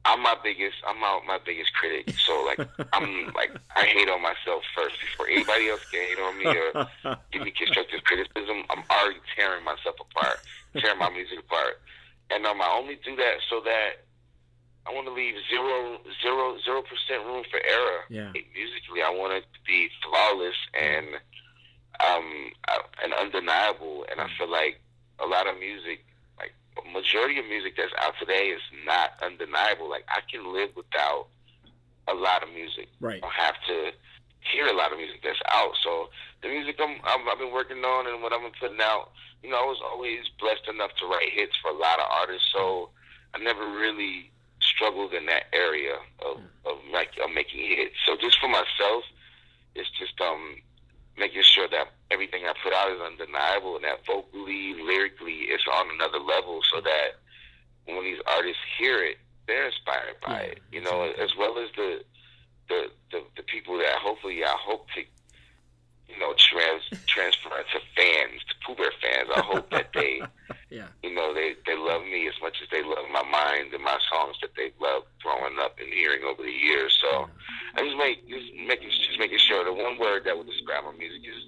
I'm 0.06 0.22
my 0.22 0.36
biggest, 0.44 0.76
I'm 0.86 1.00
my, 1.00 1.22
my 1.26 1.40
biggest 1.46 1.74
critic. 1.76 2.14
So 2.20 2.44
like, 2.44 2.68
I'm 2.94 3.32
like, 3.34 3.52
I 3.74 3.86
hate 3.86 4.10
on 4.10 4.22
myself 4.22 4.64
first 4.76 5.00
before 5.00 5.28
anybody 5.28 5.70
else 5.70 5.86
can 5.90 6.02
hate 6.02 6.20
on 6.20 6.38
me 6.38 6.46
or 6.48 7.18
give 7.32 7.44
me 7.44 7.52
constructive 7.52 8.04
criticism. 8.04 8.66
I'm 8.70 8.84
already 8.92 9.20
tearing 9.34 9.64
myself 9.64 9.96
apart 10.02 10.40
tearing 10.80 11.00
my 11.00 11.10
music 11.10 11.40
apart. 11.40 11.82
And 12.34 12.46
um, 12.46 12.62
I 12.62 12.76
only 12.78 12.98
do 13.04 13.16
that 13.16 13.38
so 13.50 13.62
that 13.64 14.04
I 14.86 14.92
want 14.92 15.08
to 15.08 15.14
leave 15.14 15.36
zero, 15.50 15.98
zero, 16.22 16.58
zero 16.64 16.82
percent 16.82 17.26
room 17.26 17.44
for 17.50 17.60
error. 17.60 18.02
Yeah. 18.10 18.32
Musically, 18.32 19.02
I 19.06 19.10
want 19.10 19.34
it 19.34 19.46
to 19.54 19.60
be 19.66 19.90
flawless 20.04 20.56
and 20.74 21.08
um 22.00 22.52
and 23.04 23.14
undeniable. 23.14 24.06
And 24.12 24.20
I 24.20 24.28
feel 24.38 24.50
like 24.50 24.82
a 25.20 25.26
lot 25.26 25.48
of 25.48 25.58
music, 25.60 26.04
like 26.38 26.54
majority 26.92 27.40
of 27.40 27.46
music 27.46 27.76
that's 27.78 27.94
out 28.02 28.14
today, 28.20 28.50
is 28.50 28.62
not 28.86 29.12
undeniable. 29.22 29.90
Like 29.90 30.06
I 30.10 30.20
can 30.30 30.52
live 30.52 30.70
without 30.76 31.28
a 32.08 32.14
lot 32.14 32.44
of 32.44 32.50
music. 32.54 32.90
Right. 33.00 33.18
I 33.18 33.20
don't 33.20 33.34
have 33.34 33.56
to 33.68 33.92
hear 34.52 34.68
a 34.68 34.74
lot 34.76 34.92
of 34.92 34.98
music 34.98 35.22
that's 35.24 35.40
out. 35.52 35.74
So 35.84 36.10
the 36.42 36.50
music 36.50 36.76
I'm, 36.80 36.98
I'm, 37.04 37.28
I've 37.30 37.40
been 37.40 37.54
working 37.54 37.84
on 37.84 38.08
and 38.08 38.22
what 38.22 38.34
I've 38.34 38.42
been 38.42 38.56
putting 38.60 38.82
out, 38.82 39.12
you 39.42 39.50
know, 39.50 39.58
I 39.58 39.66
was 39.66 39.80
always 39.84 40.28
blessed 40.40 40.68
enough 40.70 40.92
to 41.00 41.06
write 41.08 41.30
hits 41.32 41.56
for 41.62 41.72
a 41.72 41.78
lot 41.78 42.00
of 42.00 42.06
artists. 42.12 42.50
So 42.54 42.90
I 43.34 43.40
never 43.40 43.66
really 43.68 44.32
struggled 44.62 45.14
in 45.14 45.26
that 45.28 45.44
area 45.54 45.96
of, 46.26 46.38
of 46.66 46.78
like 46.92 47.12
of 47.24 47.32
making 47.34 47.60
hits. 47.68 47.96
So 48.06 48.16
just 48.20 48.40
for 48.40 48.48
myself, 48.48 49.04
it's 49.76 49.90
just 50.00 50.20
um 50.22 50.58
making 51.18 51.44
sure 51.44 51.68
that 51.70 51.88
everything 52.10 52.44
I 52.46 52.54
put 52.64 52.74
out 52.74 52.92
is 52.92 53.00
undeniable 53.02 53.76
and 53.76 53.84
that 53.86 54.06
vocally, 54.06 54.74
lyrically, 54.82 55.46
it's 55.54 55.64
on 55.72 55.88
another 55.94 56.20
level, 56.20 56.62
so 56.74 56.82
that 56.82 57.20
when 57.86 58.04
these 58.04 58.18
artists 58.26 58.62
hear 58.80 59.04
it, 59.04 59.18
they're 59.46 59.66
inspired 59.68 60.16
by 60.26 60.32
Yeah, 60.34 60.52
it. 60.52 60.60
You 60.72 60.82
know, 60.82 61.04
exactly. 61.04 61.24
as 61.26 61.32
well 61.38 61.58
as 61.60 61.70
the 61.76 62.02
the 62.70 62.92
the, 63.12 63.20
the 63.38 63.44
people 63.44 63.78
that 63.78 63.96
hopefully 64.02 64.44
I 64.44 64.56
hope 64.60 64.88
to 64.96 65.02
you 66.08 66.20
know 66.20 66.34
trans 66.38 66.84
transfer 67.08 67.50
to 67.74 67.80
fans, 67.96 68.42
to 68.50 68.56
Pooh 68.66 68.76
Bear 68.76 68.92
fans. 69.02 69.30
I 69.36 69.42
hope 69.42 69.70
that 69.72 69.90
they 69.94 70.22
Yeah. 70.70 70.88
you 71.04 71.14
know 71.14 71.34
they 71.34 71.54
they 71.66 71.78
love 71.78 72.02
me 72.04 72.28
as 72.28 72.34
much 72.42 72.58
as 72.62 72.68
they 72.72 72.82
love 72.84 73.06
my 73.12 73.22
mind 73.24 73.74
and 73.74 73.84
my 73.84 73.98
songs 74.12 74.38
that 74.42 74.56
they 74.58 74.72
love 74.82 75.04
growing 75.22 75.58
up 75.60 75.78
and 75.80 75.94
hearing 75.94 76.24
over 76.24 76.42
the 76.42 76.52
years. 76.52 76.98
So 77.00 77.30
I 77.76 77.82
just 77.86 77.98
make 77.98 78.28
just 78.28 78.50
making 78.68 78.90
just 78.90 79.20
making 79.20 79.38
sure 79.40 79.64
the 79.64 79.74
one 79.74 79.98
word 80.00 80.24
that 80.26 80.38
would 80.38 80.48
describe 80.48 80.84
my 80.86 80.94
music 80.98 81.22
is 81.30 81.46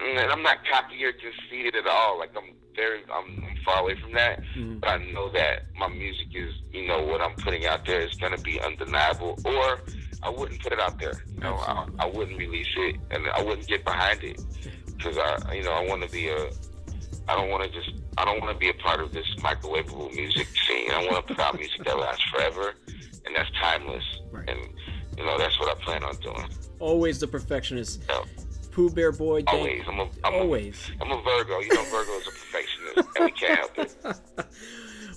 and 0.00 0.30
I'm 0.30 0.42
not 0.42 0.58
cocky 0.70 1.04
or 1.04 1.12
conceited 1.12 1.74
at 1.76 1.86
all. 1.86 2.18
Like 2.18 2.30
I'm 2.36 2.54
very 2.74 3.02
I'm, 3.12 3.26
I'm 3.46 3.56
far 3.64 3.82
away 3.82 3.94
from 4.00 4.12
that. 4.14 4.40
Mhm. 4.56 4.80
But 4.80 4.88
I 4.90 4.96
know 5.12 5.30
that 5.32 5.66
my 5.78 5.88
music 5.88 6.28
is 6.34 6.54
you 6.72 6.86
know 6.86 7.02
what 7.04 7.20
I'm 7.20 7.34
putting 7.42 7.66
out 7.66 7.84
there 7.86 8.00
is 8.00 8.14
gonna 8.20 8.38
be 8.38 8.60
undeniable 8.60 9.38
or 9.44 9.78
I 10.22 10.30
wouldn't 10.30 10.62
put 10.62 10.72
it 10.72 10.80
out 10.80 10.98
there. 10.98 11.24
You 11.34 11.40
know, 11.40 11.54
I, 11.54 11.86
I 11.98 12.06
wouldn't 12.06 12.38
release 12.38 12.68
it, 12.76 12.96
and 13.10 13.26
I 13.28 13.42
wouldn't 13.42 13.66
get 13.66 13.84
behind 13.84 14.22
it 14.22 14.40
because 14.86 15.18
I, 15.18 15.54
you 15.54 15.64
know, 15.64 15.72
I 15.72 15.86
want 15.86 16.02
to 16.02 16.10
be 16.10 16.28
a. 16.28 16.50
I 17.28 17.36
don't 17.36 17.50
want 17.50 17.64
to 17.64 17.70
just. 17.70 17.92
I 18.18 18.24
don't 18.24 18.40
want 18.40 18.52
to 18.52 18.58
be 18.58 18.68
a 18.68 18.74
part 18.74 19.00
of 19.00 19.12
this 19.12 19.26
microwavable 19.38 20.14
music 20.14 20.48
scene. 20.66 20.90
I 20.90 21.06
want 21.10 21.26
to 21.26 21.34
put 21.34 21.42
out 21.42 21.58
music 21.58 21.84
that 21.84 21.98
lasts 21.98 22.22
forever, 22.30 22.74
and 23.26 23.34
that's 23.34 23.50
timeless. 23.60 24.04
Right. 24.30 24.48
And 24.48 24.60
you 25.16 25.24
know, 25.24 25.38
that's 25.38 25.58
what 25.58 25.76
I 25.76 25.82
plan 25.82 26.04
on 26.04 26.16
doing. 26.16 26.48
Always 26.78 27.20
the 27.20 27.26
perfectionist. 27.26 28.02
Yeah. 28.08 28.22
Pooh 28.70 28.90
Bear 28.90 29.12
Boy. 29.12 29.42
Always. 29.46 29.82
I'm 29.86 30.00
a. 30.00 30.08
I'm 30.24 30.34
a, 30.34 30.38
Always. 30.38 30.90
I'm 31.00 31.10
a 31.10 31.22
Virgo. 31.22 31.58
You 31.60 31.74
know, 31.74 31.84
Virgo 31.84 32.12
is 32.12 32.26
a 32.26 32.30
perfectionist, 32.30 33.08
and 33.16 33.24
we 33.24 33.30
can't 33.32 33.58
help 33.58 33.78
it. 33.78 33.96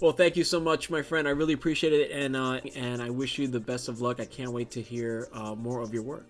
Well, 0.01 0.11
thank 0.11 0.35
you 0.35 0.43
so 0.43 0.59
much, 0.59 0.89
my 0.89 1.01
friend. 1.01 1.27
I 1.27 1.31
really 1.31 1.53
appreciate 1.53 1.93
it, 1.93 2.11
and 2.11 2.35
uh, 2.35 2.59
and 2.75 3.01
I 3.01 3.09
wish 3.09 3.37
you 3.37 3.47
the 3.47 3.59
best 3.59 3.87
of 3.87 4.01
luck. 4.01 4.19
I 4.19 4.25
can't 4.25 4.51
wait 4.51 4.71
to 4.71 4.81
hear 4.81 5.27
uh, 5.33 5.55
more 5.55 5.81
of 5.81 5.93
your 5.93 6.03
work. 6.03 6.27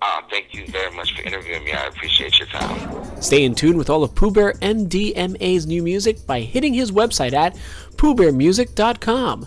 Uh, 0.00 0.20
thank 0.30 0.54
you 0.54 0.66
very 0.68 0.94
much 0.94 1.14
for 1.16 1.22
interviewing 1.22 1.64
me. 1.64 1.72
I 1.72 1.86
appreciate 1.86 2.38
your 2.38 2.46
time. 2.48 3.20
Stay 3.20 3.44
in 3.44 3.54
tune 3.54 3.76
with 3.76 3.90
all 3.90 4.04
of 4.04 4.14
Pooh 4.14 4.30
Bear 4.30 4.52
MDMA's 4.54 5.66
new 5.66 5.82
music 5.82 6.24
by 6.24 6.40
hitting 6.40 6.72
his 6.72 6.92
website 6.92 7.32
at 7.32 7.56
poohbearmusic.com. 7.96 9.46